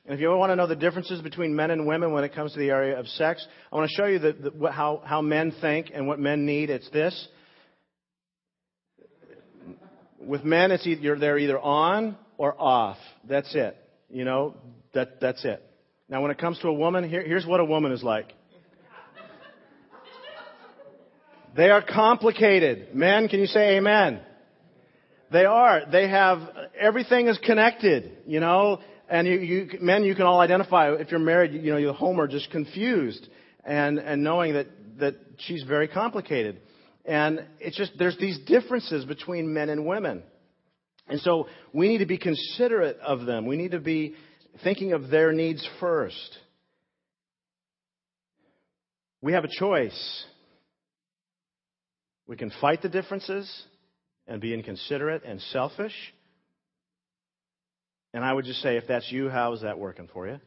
[0.06, 2.34] And if you ever want to know the differences between men and women when it
[2.34, 5.22] comes to the area of sex, I want to show you the, the, how, how
[5.22, 6.70] men think and what men need.
[6.70, 7.28] It's this.
[10.20, 12.98] With men, it's either, they're either on or off.
[13.30, 13.78] That's it.
[14.10, 14.56] You know,
[14.94, 15.64] that, that's it.
[16.10, 18.34] Now, when it comes to a woman, here, here's what a woman is like.
[21.56, 22.96] They are complicated.
[22.96, 24.22] Men, can you say amen?
[25.32, 25.84] They are.
[25.92, 26.40] They have,
[26.78, 28.80] everything is connected, you know,
[29.12, 32.20] and you, you, men, you can all identify, if you're married, you know, you're home
[32.22, 33.28] are just confused
[33.66, 34.68] and, and knowing that,
[35.00, 36.62] that she's very complicated.
[37.04, 40.24] And it's just, there's these differences between men and women.
[41.10, 43.46] And so we need to be considerate of them.
[43.46, 44.16] We need to be
[44.64, 46.38] thinking of their needs first.
[49.22, 50.26] We have a choice.
[52.28, 53.64] We can fight the differences
[54.26, 55.94] and be inconsiderate and selfish.
[58.14, 60.40] And I would just say, if that's you, how is that working for you?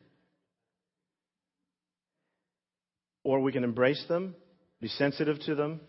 [3.22, 4.34] Or we can embrace them,
[4.80, 5.80] be sensitive to them,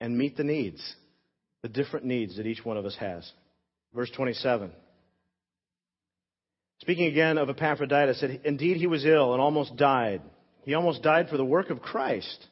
[0.00, 0.94] and meet the needs,
[1.62, 3.30] the different needs that each one of us has.
[3.94, 4.70] Verse 27.
[6.80, 10.20] Speaking again of Epaphroditus, said, Indeed, he was ill and almost died.
[10.64, 12.46] He almost died for the work of Christ,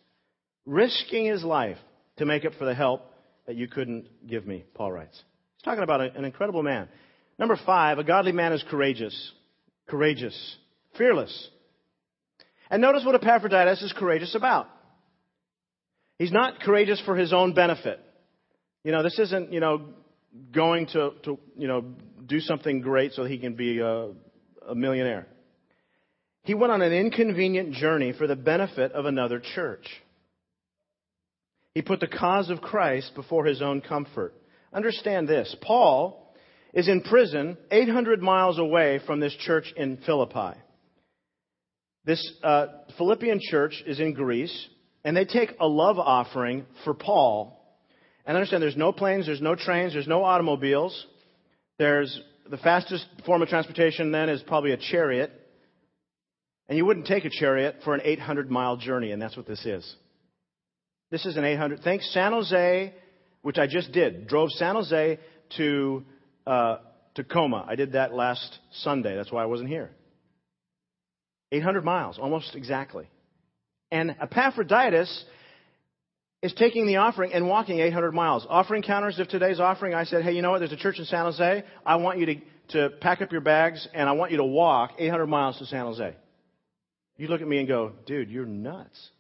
[0.65, 1.77] risking his life
[2.17, 3.03] to make up for the help
[3.47, 5.21] that you couldn't give me, Paul writes.
[5.57, 6.89] He's talking about an incredible man.
[7.39, 9.33] Number five, a godly man is courageous.
[9.89, 10.57] Courageous.
[10.97, 11.49] Fearless.
[12.71, 14.69] And notice what Epaphroditus is courageous about.
[16.19, 18.01] He's not courageous for his own benefit.
[18.85, 19.83] You know, this isn't, you know,
[20.53, 21.85] going to, to you know,
[22.27, 24.11] do something great so he can be a,
[24.69, 25.27] a millionaire.
[26.45, 29.87] He went on an inconvenient journey for the benefit of another church.
[31.75, 34.35] He put the cause of Christ before his own comfort.
[34.73, 35.55] Understand this.
[35.63, 36.24] Paul
[36.75, 40.59] is in prison 800 miles away from this church in Philippi.
[42.05, 42.67] This uh,
[42.99, 44.69] Philippian church is in Greece.
[45.05, 47.61] And they take a love offering for Paul.
[48.27, 51.07] And understand there's no planes, there's no trains, there's no automobiles.
[51.79, 52.21] There's
[52.51, 55.31] the fastest form of transportation then is probably a chariot.
[56.69, 59.65] And you wouldn't take a chariot for an 800 mile journey, and that's what this
[59.67, 59.95] is.
[61.11, 61.81] This is an 800.
[61.83, 62.95] Thanks, San Jose,
[63.43, 64.27] which I just did.
[64.27, 65.19] Drove San Jose
[65.59, 66.05] to
[66.47, 66.79] uh,
[67.15, 67.65] Tacoma.
[67.69, 69.17] I did that last Sunday.
[69.17, 69.91] That's why I wasn't here.
[71.53, 73.09] 800 miles, almost exactly.
[73.91, 75.25] And Epaphroditus
[76.43, 78.47] is taking the offering and walking 800 miles.
[78.49, 80.59] Offering counters of today's offering, I said, hey, you know what?
[80.59, 81.65] There's a church in San Jose.
[81.87, 82.35] I want you to,
[82.71, 85.87] to pack up your bags and I want you to walk 800 miles to San
[85.87, 86.15] Jose.
[87.17, 89.11] You look at me and go, dude, you're nuts.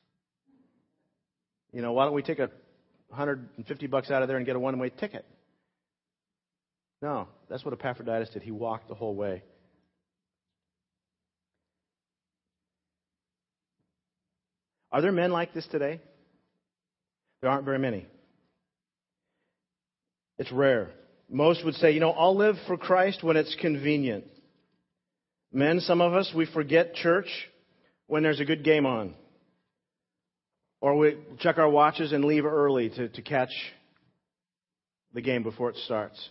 [1.72, 2.50] You know, why don't we take a
[3.08, 5.24] 150 bucks out of there and get a one way ticket?
[7.02, 8.42] No, that's what Epaphroditus did.
[8.42, 9.42] He walked the whole way.
[14.90, 16.00] Are there men like this today?
[17.42, 18.06] There aren't very many.
[20.38, 20.90] It's rare.
[21.28, 24.24] Most would say, you know, I'll live for Christ when it's convenient.
[25.52, 27.28] Men, some of us, we forget church
[28.06, 29.14] when there's a good game on.
[30.80, 33.52] Or we check our watches and leave early to, to catch
[35.12, 36.28] the game before it starts.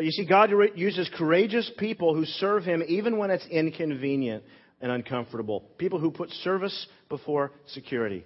[0.00, 4.42] But you see, God uses courageous people who serve Him even when it's inconvenient
[4.80, 5.68] and uncomfortable.
[5.76, 8.24] People who put service before security.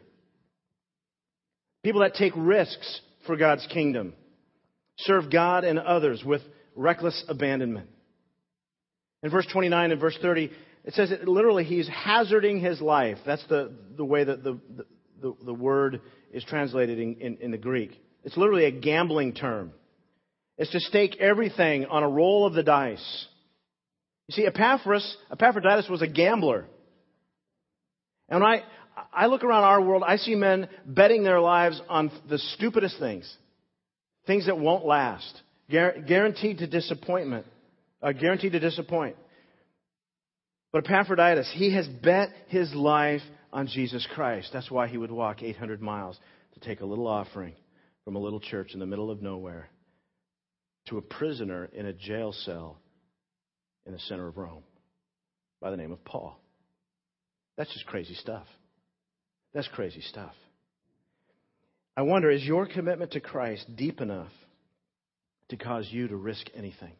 [1.82, 4.12] People that take risks for God's kingdom,
[4.98, 6.42] serve God and others with
[6.76, 7.90] reckless abandonment.
[9.24, 10.52] In verse 29 and verse 30,
[10.84, 13.18] it says that literally he's hazarding his life.
[13.26, 14.60] That's the, the way that the,
[15.20, 16.02] the, the word
[16.32, 18.00] is translated in, in, in the Greek.
[18.22, 19.72] It's literally a gambling term.
[20.56, 23.26] It's to stake everything on a roll of the dice.
[24.28, 26.66] You see, Epaphras, Epaphroditus was a gambler.
[28.28, 28.62] And when I,
[29.12, 33.30] I look around our world, I see men betting their lives on the stupidest things,
[34.26, 37.46] things that won't last, guaranteed to disappointment,
[38.02, 39.16] uh, guaranteed to disappoint.
[40.72, 44.50] But Epaphroditus, he has bet his life on Jesus Christ.
[44.52, 46.18] That's why he would walk 800 miles
[46.54, 47.54] to take a little offering
[48.04, 49.68] from a little church in the middle of nowhere
[50.86, 52.78] to a prisoner in a jail cell
[53.86, 54.62] in the center of Rome
[55.60, 56.38] by the name of Paul.
[57.56, 58.46] That's just crazy stuff.
[59.52, 60.34] That's crazy stuff.
[61.96, 64.32] I wonder, is your commitment to Christ deep enough
[65.50, 66.92] to cause you to risk anything?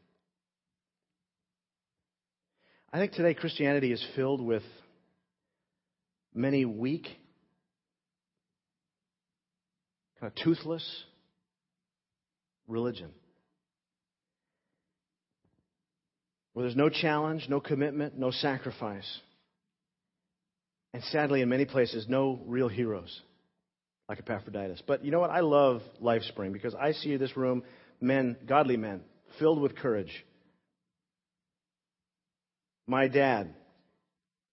[2.93, 4.63] I think today Christianity is filled with
[6.33, 7.09] many weak,
[10.21, 11.05] kind of toothless
[12.69, 13.11] religion.
[16.55, 19.21] Where there's no challenge, no commitment, no sacrifice.
[20.95, 23.21] And sadly, in many places, no real heroes
[24.09, 24.83] like Epaphroditus.
[24.87, 25.31] But you know what?
[25.31, 27.65] I love LifeSpring because I see in this room
[28.01, 29.01] men, godly men,
[29.39, 30.25] filled with courage.
[32.87, 33.55] My dad,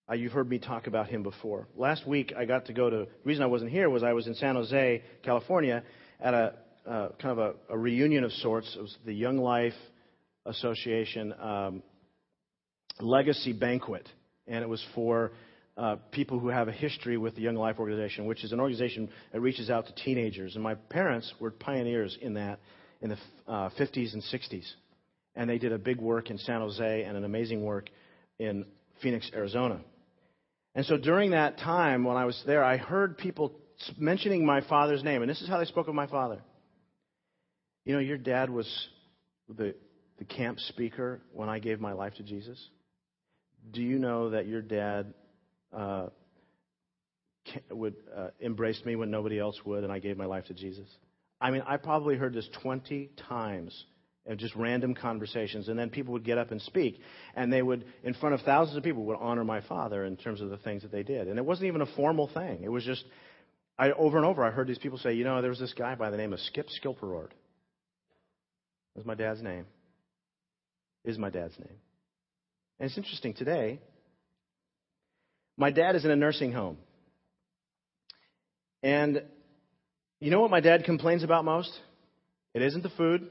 [0.10, 1.68] uh, you've heard me talk about him before.
[1.76, 2.98] Last week, I got to go to.
[2.98, 5.84] The reason I wasn't here was I was in San Jose, California,
[6.20, 6.54] at a
[6.88, 8.76] uh, kind of a, a, reunion of sorts.
[8.76, 9.76] It was the Young Life
[10.48, 11.84] Association um,
[13.02, 14.08] Legacy Banquet,
[14.48, 15.32] and it was for
[15.78, 19.10] uh, people who have a history with the Young Life Organization, which is an organization
[19.32, 20.56] that reaches out to teenagers.
[20.56, 22.60] And my parents were pioneers in that
[23.02, 24.70] in the uh, 50s and 60s.
[25.36, 27.90] And they did a big work in San Jose and an amazing work
[28.38, 28.66] in
[29.02, 29.82] Phoenix, Arizona.
[30.76, 33.54] And so during that time when I was there, I heard people
[33.98, 35.22] mentioning my father's name.
[35.22, 36.42] And this is how they spoke of my father.
[37.86, 38.68] You know, your dad was
[39.50, 39.74] the,
[40.20, 42.64] the camp speaker when I gave my life to Jesus.
[43.70, 45.14] Do you know that your dad
[45.74, 46.08] uh,
[47.70, 50.88] would uh, embrace me when nobody else would, and I gave my life to Jesus.
[51.40, 53.86] I mean, I probably heard this 20 times
[54.28, 57.00] of just random conversations, and then people would get up and speak,
[57.36, 60.42] and they would, in front of thousands of people, would honor my father in terms
[60.42, 61.28] of the things that they did.
[61.28, 62.62] And it wasn't even a formal thing.
[62.64, 63.04] It was just,
[63.80, 65.96] I, over and over, I heard these people say, you know, there was this guy
[65.96, 67.30] by the name of Skip Skilperord.
[68.94, 69.66] That was my dad's name.
[71.04, 71.78] Is my dad's name.
[72.82, 73.80] And it's interesting today,
[75.56, 76.78] my dad is in a nursing home.
[78.82, 79.22] And
[80.20, 81.72] you know what my dad complains about most?
[82.56, 83.30] It isn't the food.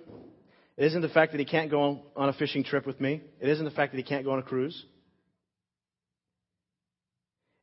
[0.77, 3.23] It isn't the fact that he can't go on a fishing trip with me.
[3.41, 4.85] It isn't the fact that he can't go on a cruise.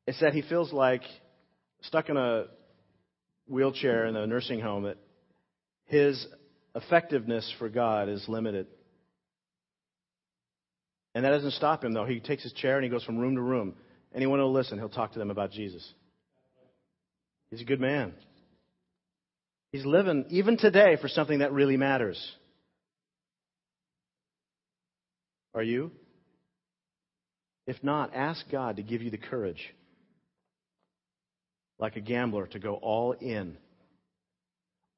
[0.08, 1.04] It's that he feels like
[1.84, 2.48] stuck in a
[3.48, 4.98] wheelchair in a nursing home that
[5.86, 6.28] his
[6.76, 8.68] effectiveness for God is limited.
[11.18, 12.06] And that doesn't stop him, though.
[12.06, 13.74] He takes his chair and he goes from room to room.
[14.14, 15.84] Anyone who will listen, he'll talk to them about Jesus.
[17.50, 18.14] He's a good man.
[19.72, 22.24] He's living, even today, for something that really matters.
[25.56, 25.90] Are you?
[27.66, 29.74] If not, ask God to give you the courage,
[31.80, 33.58] like a gambler, to go all in.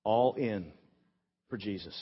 [0.04, 0.74] All in
[1.50, 1.96] for Jesus.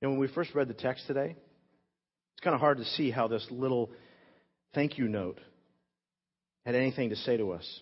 [0.00, 1.34] And when we first read the text today,
[2.42, 3.92] it's kind of hard to see how this little
[4.74, 5.38] thank you note
[6.66, 7.80] had anything to say to us.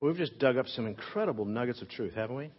[0.00, 2.50] We've just dug up some incredible nuggets of truth, haven't we?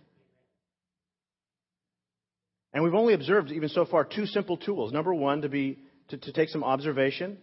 [2.75, 4.93] And we've only observed, even so far, two simple tools.
[4.93, 7.39] Number one, to, be, to, to take some observation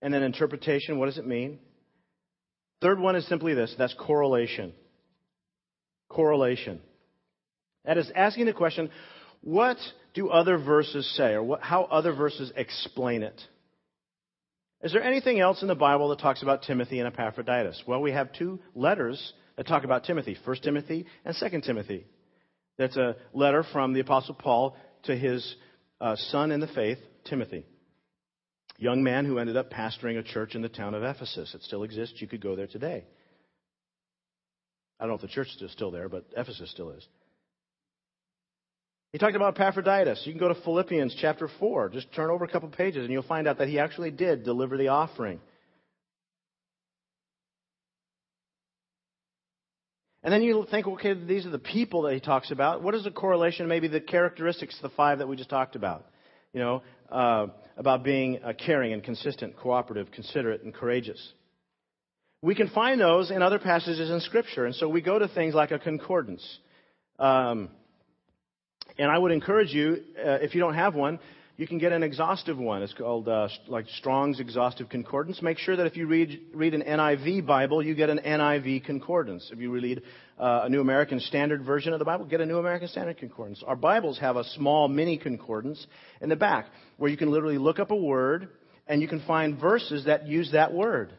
[0.00, 0.96] and then interpretation.
[0.96, 1.58] What does it mean?
[2.80, 4.74] Third one is simply this that's correlation.
[6.08, 6.78] Correlation.
[7.84, 8.90] That is asking the question
[9.40, 9.76] what
[10.14, 13.40] do other verses say, or what, how other verses explain it?
[14.82, 17.82] Is there anything else in the Bible that talks about Timothy and Epaphroditus?
[17.86, 22.06] Well, we have two letters that talk about Timothy 1 Timothy and 2 Timothy.
[22.78, 25.54] That's a letter from the Apostle Paul to his
[26.00, 27.66] uh, son in the faith, Timothy.
[28.78, 31.54] Young man who ended up pastoring a church in the town of Ephesus.
[31.54, 32.22] It still exists.
[32.22, 33.04] You could go there today.
[34.98, 37.06] I don't know if the church is still there, but Ephesus still is.
[39.12, 40.22] He talked about Epaphroditus.
[40.24, 41.88] You can go to Philippians chapter 4.
[41.88, 44.76] Just turn over a couple pages and you'll find out that he actually did deliver
[44.76, 45.40] the offering.
[50.22, 52.82] And then you think, okay, these are the people that he talks about.
[52.82, 56.06] What is the correlation, maybe the characteristics, the five that we just talked about?
[56.52, 57.46] You know, uh,
[57.76, 61.32] about being uh, caring and consistent, cooperative, considerate, and courageous.
[62.42, 65.54] We can find those in other passages in Scripture, and so we go to things
[65.54, 66.44] like a concordance.
[67.18, 67.70] Um,
[68.98, 71.18] and I would encourage you, uh, if you don't have one,
[71.60, 72.82] you can get an exhaustive one.
[72.82, 75.42] It's called uh, like Strong's Exhaustive Concordance.
[75.42, 79.50] Make sure that if you read, read an NIV Bible, you get an NIV concordance.
[79.52, 80.00] If you read
[80.38, 83.62] uh, a New American Standard version of the Bible, get a New American Standard concordance.
[83.66, 85.86] Our Bibles have a small mini concordance
[86.22, 86.64] in the back
[86.96, 88.48] where you can literally look up a word
[88.86, 91.12] and you can find verses that use that word.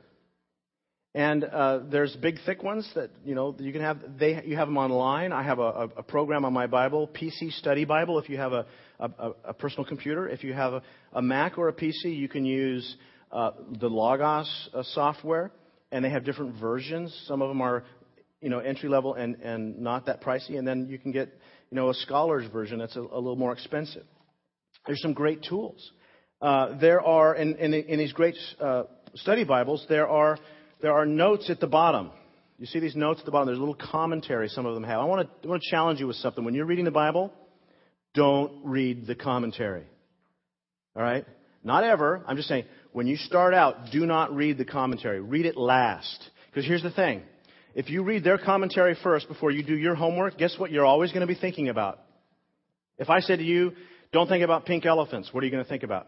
[1.13, 3.99] And uh, there's big, thick ones that you know you can have.
[4.17, 5.33] They you have them online.
[5.33, 8.17] I have a, a program on my Bible, PC Study Bible.
[8.17, 8.65] If you have a,
[8.97, 12.45] a, a personal computer, if you have a, a, Mac or a PC, you can
[12.45, 12.95] use
[13.29, 15.51] uh, the Logos uh, software,
[15.91, 17.13] and they have different versions.
[17.27, 17.83] Some of them are,
[18.39, 20.57] you know, entry level and and not that pricey.
[20.57, 21.27] And then you can get,
[21.71, 24.05] you know, a scholar's version that's a, little more expensive.
[24.87, 25.91] There's some great tools.
[26.41, 28.83] Uh, there are in, in, in these great uh,
[29.15, 29.85] study Bibles.
[29.89, 30.37] There are
[30.81, 32.11] there are notes at the bottom.
[32.57, 33.47] You see these notes at the bottom?
[33.47, 34.99] There's a little commentary some of them have.
[34.99, 36.43] I want to, I want to challenge you with something.
[36.43, 37.33] When you're reading the Bible,
[38.13, 39.85] don't read the commentary.
[40.95, 41.25] All right?
[41.63, 42.23] Not ever.
[42.27, 45.19] I'm just saying, when you start out, do not read the commentary.
[45.21, 46.29] Read it last.
[46.49, 47.23] Because here's the thing.
[47.73, 51.11] If you read their commentary first before you do your homework, guess what you're always
[51.11, 51.99] going to be thinking about?
[52.97, 53.71] If I said to you,
[54.11, 56.07] don't think about pink elephants, what are you going to think about?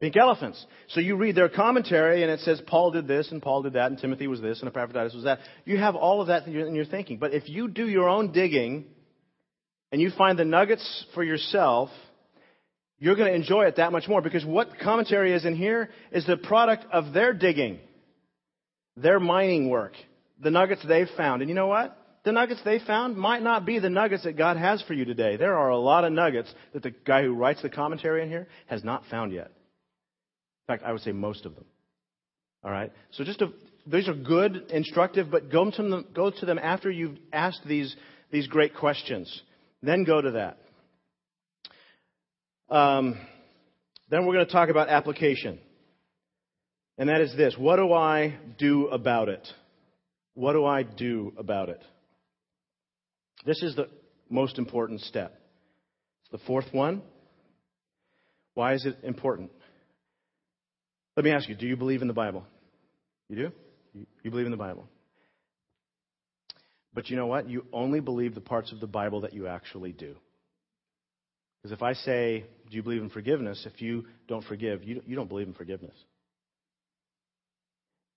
[0.00, 0.64] Pink elephants.
[0.88, 3.90] So you read their commentary and it says Paul did this and Paul did that
[3.90, 5.40] and Timothy was this and Epaphroditus was that.
[5.66, 7.18] You have all of that in your thinking.
[7.18, 8.86] But if you do your own digging
[9.92, 11.90] and you find the nuggets for yourself,
[12.98, 16.26] you're going to enjoy it that much more because what commentary is in here is
[16.26, 17.78] the product of their digging,
[18.96, 19.92] their mining work,
[20.42, 21.42] the nuggets they've found.
[21.42, 21.94] And you know what?
[22.24, 25.36] The nuggets they found might not be the nuggets that God has for you today.
[25.36, 28.48] There are a lot of nuggets that the guy who writes the commentary in here
[28.66, 29.50] has not found yet
[30.70, 31.64] fact, I would say most of them.
[32.62, 32.92] All right?
[33.12, 33.48] So just a,
[33.86, 37.94] these are good, instructive, but go to them, go to them after you've asked these,
[38.30, 39.42] these great questions.
[39.82, 40.58] Then go to that.
[42.74, 43.18] Um,
[44.10, 45.58] then we're going to talk about application.
[46.98, 49.46] And that is this What do I do about it?
[50.34, 51.82] What do I do about it?
[53.44, 53.88] This is the
[54.28, 55.40] most important step.
[56.22, 57.02] It's the fourth one.
[58.54, 59.50] Why is it important?
[61.20, 62.46] Let me ask you do you believe in the Bible?
[63.28, 63.52] You do?
[64.22, 64.88] You believe in the Bible.
[66.94, 67.46] But you know what?
[67.46, 70.14] You only believe the parts of the Bible that you actually do.
[71.58, 73.66] Because if I say, Do you believe in forgiveness?
[73.70, 75.92] If you don't forgive, you, you don't believe in forgiveness.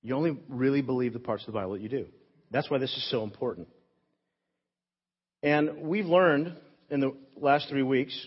[0.01, 2.05] You only really believe the parts of the Bible that you do.
[2.51, 3.67] That's why this is so important.
[5.41, 6.55] And we've learned
[6.89, 8.17] in the last three weeks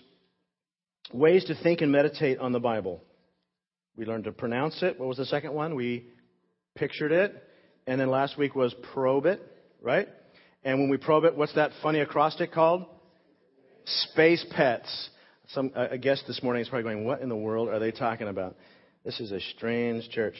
[1.15, 3.03] ways to think and meditate on the Bible.
[3.97, 4.99] We learned to pronounce it.
[4.99, 5.75] What was the second one?
[5.75, 6.09] We
[6.75, 7.35] pictured it.
[7.87, 9.41] And then last week was probe it,
[9.81, 10.09] right?
[10.65, 12.85] And when we probe it, what's that funny acrostic called?
[13.85, 15.11] Space pets.
[15.49, 18.27] Some a guest this morning is probably going, "What in the world are they talking
[18.27, 18.57] about?"
[19.05, 20.35] This is a strange church.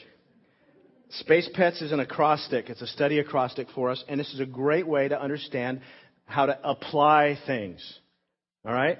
[1.09, 2.69] Space Pets is an acrostic.
[2.69, 5.79] It's a study acrostic for us, and this is a great way to understand
[6.25, 7.99] how to apply things.
[8.65, 8.99] All right?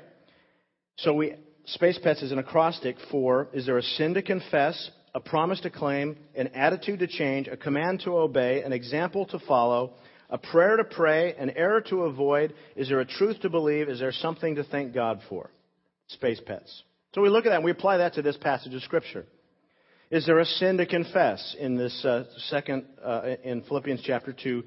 [1.00, 1.36] So we
[1.68, 5.70] Space Pets is an acrostic for is there a sin to confess, a promise to
[5.70, 9.92] claim, an attitude to change, a command to obey, an example to follow,
[10.30, 12.54] a prayer to pray, an error to avoid?
[12.78, 13.90] Is there a truth to believe?
[13.90, 15.52] Is there something to thank God for?
[16.08, 16.84] Space Pets.
[17.14, 19.26] So we look at that and we apply that to this passage of Scripture.
[20.10, 24.64] Is there a sin to confess in this uh, second, uh, in Philippians chapter 2,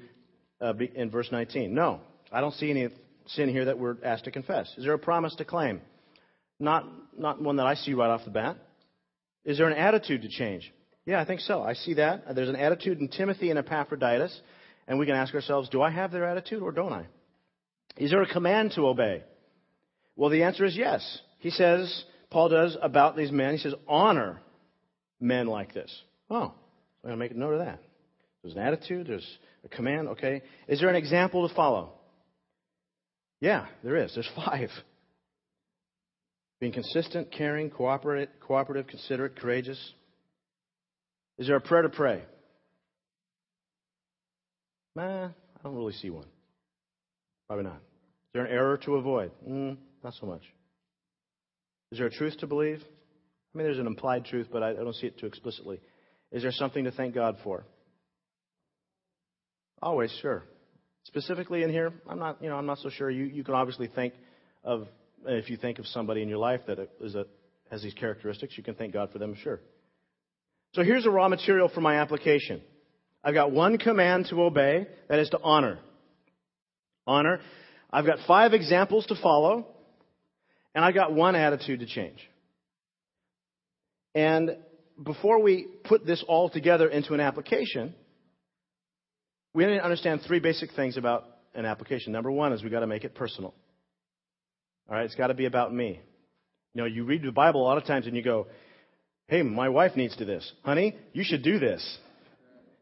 [0.61, 1.73] uh, in verse 19?
[1.73, 2.01] No.
[2.31, 2.89] I don't see any
[3.25, 4.71] sin here that we're asked to confess.
[4.77, 5.81] Is there a promise to claim?
[6.61, 6.85] Not,
[7.17, 8.55] not one that I see right off the bat.
[9.43, 10.71] Is there an attitude to change?
[11.05, 11.63] Yeah, I think so.
[11.63, 12.35] I see that.
[12.35, 14.39] There's an attitude in Timothy and Epaphroditus,
[14.87, 17.07] and we can ask ourselves, do I have their attitude or don't I?
[17.97, 19.23] Is there a command to obey?
[20.15, 21.19] Well, the answer is yes.
[21.39, 24.39] He says, Paul does about these men, he says, honor
[25.19, 25.91] men like this.
[26.29, 26.53] Oh, I'm
[27.01, 27.81] going to make a note of that.
[28.43, 29.27] There's an attitude, there's
[29.65, 30.43] a command, okay.
[30.67, 31.93] Is there an example to follow?
[33.39, 34.13] Yeah, there is.
[34.13, 34.69] There's five.
[36.61, 39.93] Being consistent, caring, cooperative, cooperative, considerate, courageous.
[41.37, 42.21] Is there a prayer to pray?
[44.95, 46.27] Nah, I don't really see one.
[47.47, 47.77] Probably not.
[47.77, 49.31] Is there an error to avoid?
[49.47, 50.43] Mm, not so much.
[51.91, 52.81] Is there a truth to believe?
[52.81, 55.81] I mean, there's an implied truth, but I don't see it too explicitly.
[56.31, 57.65] Is there something to thank God for?
[59.81, 60.43] Always, sure.
[61.05, 63.09] Specifically in here, I'm not, you know, I'm not so sure.
[63.09, 64.13] You, you can obviously think
[64.63, 64.87] of,
[65.25, 67.25] if you think of somebody in your life that is a,
[67.69, 69.59] has these characteristics, you can thank God for them, sure.
[70.73, 72.61] So here's the raw material for my application.
[73.23, 75.79] I've got one command to obey, that is to honor.
[77.05, 77.39] Honor.
[77.91, 79.67] I've got five examples to follow,
[80.73, 82.19] and I've got one attitude to change.
[84.15, 84.57] And
[85.01, 87.93] before we put this all together into an application,
[89.53, 92.13] we need to understand three basic things about an application.
[92.13, 93.53] Number one is we've got to make it personal.
[94.91, 96.01] All right, it's got to be about me.
[96.73, 98.47] You know, you read the Bible a lot of times and you go,
[99.29, 100.51] hey, my wife needs to this.
[100.63, 101.97] Honey, you should do this.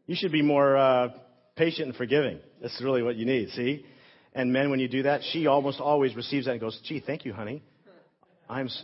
[0.08, 1.10] You should be more uh,
[1.56, 2.40] patient and forgiving.
[2.64, 3.86] That's really what you need, see?
[4.34, 7.26] And men, when you do that, she almost always receives that and goes, gee, thank
[7.26, 7.62] you, honey.
[8.50, 8.66] I'm.
[8.66, 8.84] Is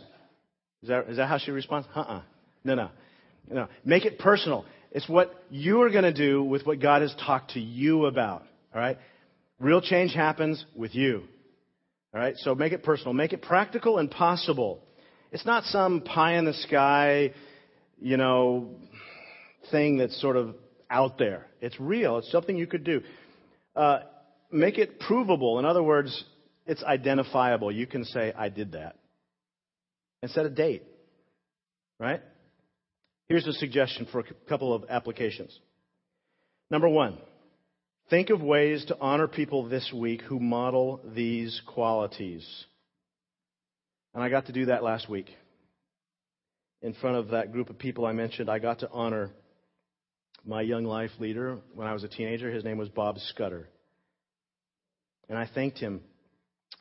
[0.86, 1.88] that, is that how she responds?
[1.96, 2.22] Uh uh
[2.62, 2.90] No, no.
[3.50, 3.66] No.
[3.84, 4.64] Make it personal.
[4.92, 8.42] It's what you are going to do with what God has talked to you about.
[8.72, 8.98] All right?
[9.58, 11.24] Real change happens with you.
[12.16, 12.36] All right?
[12.38, 13.12] So make it personal.
[13.12, 14.80] Make it practical and possible.
[15.32, 17.34] It's not some pie in the sky,
[18.00, 18.70] you know,
[19.70, 20.54] thing that's sort of
[20.88, 21.46] out there.
[21.60, 22.16] It's real.
[22.16, 23.02] It's something you could do.
[23.74, 23.98] Uh,
[24.50, 25.58] make it provable.
[25.58, 26.24] In other words,
[26.64, 27.70] it's identifiable.
[27.70, 28.96] You can say, I did that.
[30.22, 30.84] And set a date.
[32.00, 32.22] Right?
[33.28, 35.54] Here's a suggestion for a couple of applications.
[36.70, 37.18] Number one,
[38.10, 42.46] think of ways to honor people this week who model these qualities.
[44.14, 45.30] And I got to do that last week.
[46.82, 49.30] In front of that group of people I mentioned, I got to honor
[50.44, 52.50] my young life leader when I was a teenager.
[52.50, 53.68] His name was Bob Scudder.
[55.28, 56.02] And I thanked him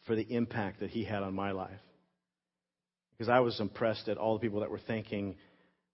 [0.05, 1.71] for the impact that he had on my life.
[3.17, 5.35] Because I was impressed at all the people that were thanking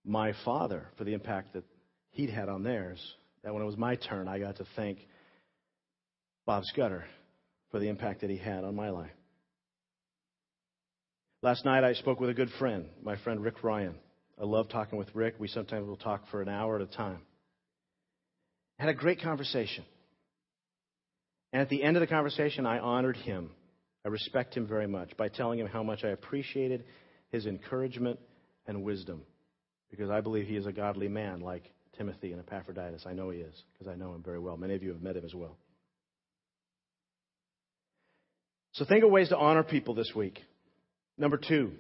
[0.04, 1.64] my father for the impact that
[2.10, 3.00] he'd had on theirs.
[3.44, 5.00] That when it was my turn, I got to thank
[6.52, 7.06] Bob Scudder
[7.70, 9.16] for the impact that he had on my life.
[11.41, 13.95] Last night, I spoke with a good friend, my friend Rick Ryan.
[14.38, 15.36] I love talking with Rick.
[15.39, 17.22] We sometimes will talk for an hour at a time.
[18.78, 19.86] Had a great conversation.
[21.54, 23.52] And at the end of the conversation, I honored him.
[24.04, 26.84] I respect him very much by telling him how much I appreciated
[27.32, 28.20] his encouragement
[28.68, 29.22] and wisdom
[29.89, 31.64] because I believe he is a godly man like
[31.97, 33.06] Timothy and Epaphroditus.
[33.06, 34.58] I know he is because I know him very well.
[34.58, 35.56] Many of you have met him as well.
[38.74, 40.40] So think of ways to honor people this week.
[41.18, 41.74] Number two,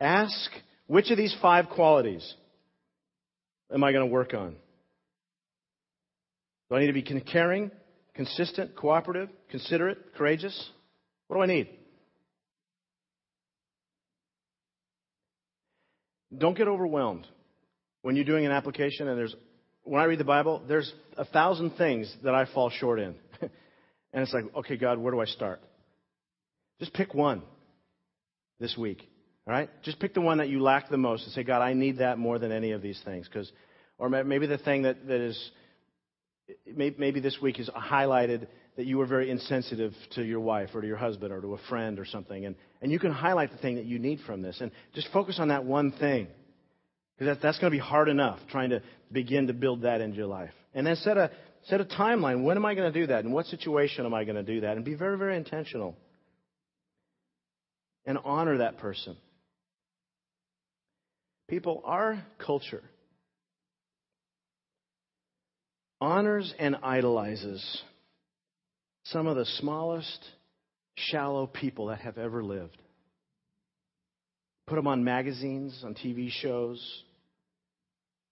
[0.00, 0.50] ask
[0.86, 2.34] which of these five qualities
[3.72, 4.56] am I going to work on?
[6.68, 7.70] Do I need to be caring,
[8.14, 10.70] consistent, cooperative, considerate, courageous?
[11.26, 11.68] What do I need?
[16.36, 17.26] Don't get overwhelmed
[18.02, 19.34] when you're doing an application and there's
[19.82, 23.14] when I read the Bible, there's a thousand things that I fall short in.
[23.40, 23.50] and
[24.22, 25.60] it's like, okay, God, where do I start?
[26.80, 27.42] Just pick one
[28.58, 29.08] this week.
[29.46, 29.70] All right?
[29.82, 32.18] Just pick the one that you lack the most and say, God, I need that
[32.18, 33.28] more than any of these things.
[33.28, 33.50] Because,
[33.98, 35.50] or maybe the thing that, that is,
[36.74, 40.86] maybe this week is highlighted that you were very insensitive to your wife or to
[40.86, 42.46] your husband or to a friend or something.
[42.46, 44.60] And, and you can highlight the thing that you need from this.
[44.60, 46.28] And just focus on that one thing.
[47.18, 50.16] Because that, that's going to be hard enough trying to begin to build that into
[50.16, 50.52] your life.
[50.72, 51.30] And then set a,
[51.64, 52.44] set a timeline.
[52.44, 53.24] When am I going to do that?
[53.24, 54.76] In what situation am I going to do that?
[54.76, 55.96] And be very, very intentional.
[58.06, 59.16] And honor that person.
[61.48, 62.82] People, our culture
[66.00, 67.82] honors and idolizes
[69.04, 70.24] some of the smallest,
[70.94, 72.76] shallow people that have ever lived.
[74.66, 76.80] Put them on magazines, on TV shows,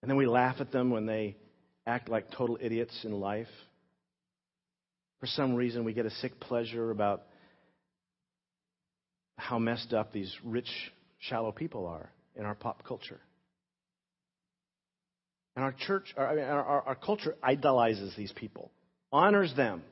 [0.00, 1.36] And then we laugh at them when they
[1.84, 3.48] act like total idiots in life.
[5.18, 7.22] For some reason, we get a sick pleasure about
[9.38, 10.68] how messed up these rich,
[11.20, 13.20] shallow people are in our pop culture.
[15.54, 18.70] And our church, our, I mean, our, our culture idolizes these people,
[19.12, 19.82] honors them.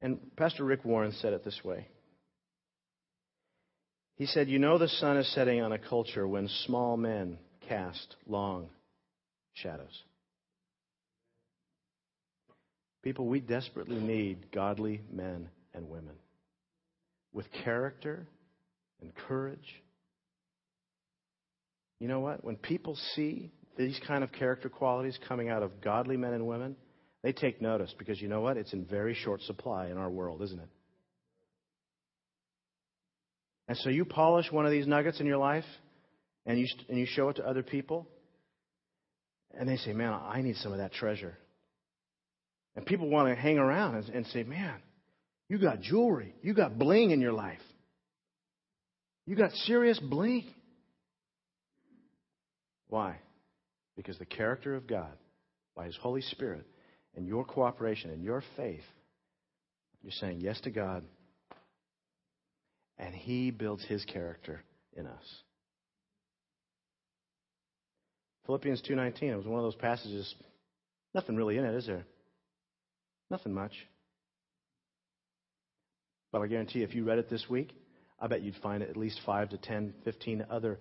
[0.00, 1.86] And Pastor Rick Warren said it this way.
[4.16, 8.16] He said, You know, the sun is setting on a culture when small men cast
[8.26, 8.68] long
[9.54, 10.02] shadows.
[13.02, 16.14] People, we desperately need godly men and women
[17.32, 18.26] with character
[19.00, 19.82] and courage.
[21.98, 22.44] You know what?
[22.44, 26.76] When people see these kind of character qualities coming out of godly men and women,
[27.22, 28.56] they take notice because you know what?
[28.56, 30.68] It's in very short supply in our world, isn't it?
[33.68, 35.64] And so you polish one of these nuggets in your life
[36.44, 38.08] and you, and you show it to other people,
[39.56, 41.38] and they say, Man, I need some of that treasure.
[42.74, 44.74] And people want to hang around and, and say, Man,
[45.52, 46.34] you got jewelry.
[46.40, 47.60] You got bling in your life.
[49.26, 50.46] You got serious bling.
[52.88, 53.18] Why?
[53.94, 55.12] Because the character of God,
[55.76, 56.66] by His Holy Spirit,
[57.14, 58.80] and your cooperation and your faith,
[60.02, 61.04] you're saying yes to God,
[62.96, 64.62] and He builds His character
[64.94, 65.42] in us.
[68.46, 69.22] Philippians 2:19.
[69.24, 70.34] It was one of those passages.
[71.12, 72.06] Nothing really in it, is there?
[73.30, 73.72] Nothing much.
[76.32, 77.76] But I guarantee if you read it this week,
[78.18, 80.80] I bet you'd find at least 5 to 10, 15 other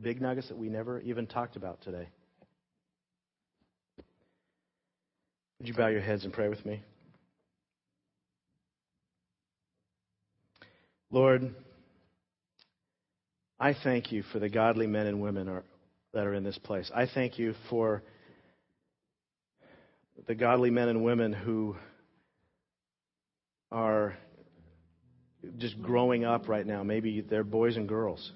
[0.00, 2.08] big nuggets that we never even talked about today.
[5.58, 6.82] Would you bow your heads and pray with me?
[11.10, 11.54] Lord,
[13.60, 15.64] I thank you for the godly men and women are,
[16.14, 16.90] that are in this place.
[16.94, 18.02] I thank you for
[20.26, 21.76] the godly men and women who
[23.70, 24.16] are
[25.58, 26.82] just growing up right now.
[26.82, 28.32] Maybe they're boys and girls.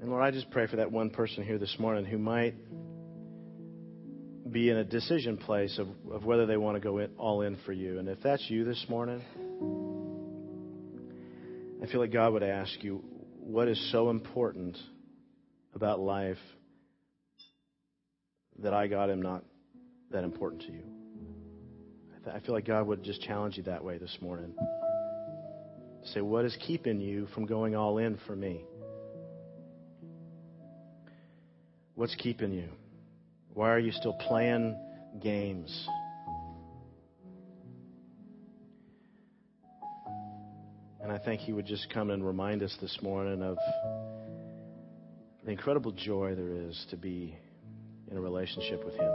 [0.00, 2.54] And Lord, I just pray for that one person here this morning who might
[4.50, 7.56] be in a decision place of, of whether they want to go in, all in
[7.64, 7.98] for you.
[7.98, 9.22] And if that's you this morning,
[11.82, 13.02] I feel like God would ask you,
[13.40, 14.76] what is so important
[15.74, 16.38] about life
[18.58, 19.42] that I, God, am not
[20.10, 20.93] that important to you?
[22.32, 24.54] I feel like God would just challenge you that way this morning.
[26.04, 28.64] Say, what is keeping you from going all in for me?
[31.94, 32.68] What's keeping you?
[33.52, 34.76] Why are you still playing
[35.22, 35.88] games?
[41.00, 43.58] And I think He would just come and remind us this morning of
[45.44, 47.36] the incredible joy there is to be
[48.10, 49.12] in a relationship with Him.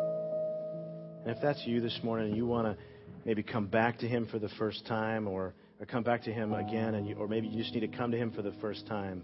[1.25, 2.83] And if that's you this morning and you want to
[3.29, 6.51] maybe come back to Him for the first time or, or come back to Him
[6.51, 8.87] again, and you, or maybe you just need to come to Him for the first
[8.87, 9.21] time,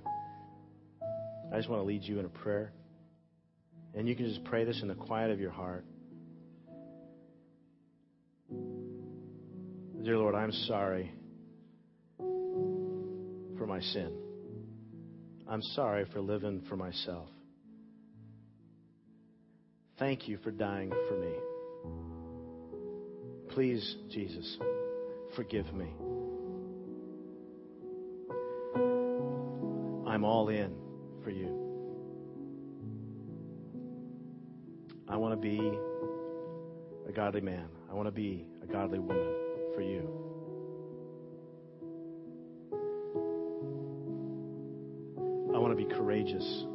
[1.51, 2.71] I just want to lead you in a prayer.
[3.95, 5.85] And you can just pray this in the quiet of your heart.
[10.03, 11.11] Dear Lord, I'm sorry
[12.19, 14.15] for my sin.
[15.47, 17.29] I'm sorry for living for myself.
[19.97, 22.14] Thank you for dying for me.
[23.55, 24.57] Please, Jesus,
[25.33, 25.85] forgive me.
[30.05, 30.75] I'm all in
[31.23, 31.47] for you.
[35.07, 35.57] I want to be
[37.07, 37.69] a godly man.
[37.89, 39.33] I want to be a godly woman
[39.73, 40.01] for you.
[45.55, 46.65] I want to be courageous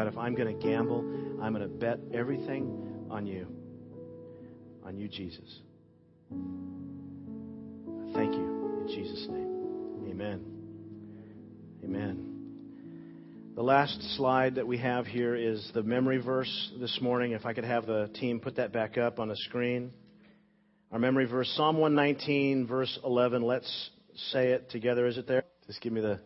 [0.00, 1.00] God, if I'm going to gamble,
[1.42, 3.46] I'm going to bet everything on you,
[4.82, 5.60] on you, Jesus.
[8.14, 10.08] Thank you in Jesus' name.
[10.10, 10.40] Amen.
[11.84, 13.52] Amen.
[13.54, 17.32] The last slide that we have here is the memory verse this morning.
[17.32, 19.90] If I could have the team put that back up on the screen.
[20.92, 23.42] Our memory verse, Psalm 119, verse 11.
[23.42, 23.90] Let's
[24.32, 25.04] say it together.
[25.04, 25.44] Is it there?
[25.66, 26.20] Just give me the.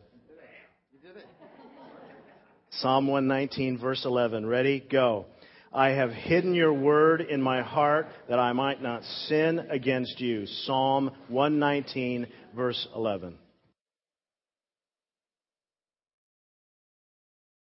[2.84, 4.44] Psalm 119, verse 11.
[4.44, 4.78] Ready?
[4.78, 5.24] Go.
[5.72, 10.44] I have hidden your word in my heart that I might not sin against you.
[10.66, 13.38] Psalm 119, verse 11.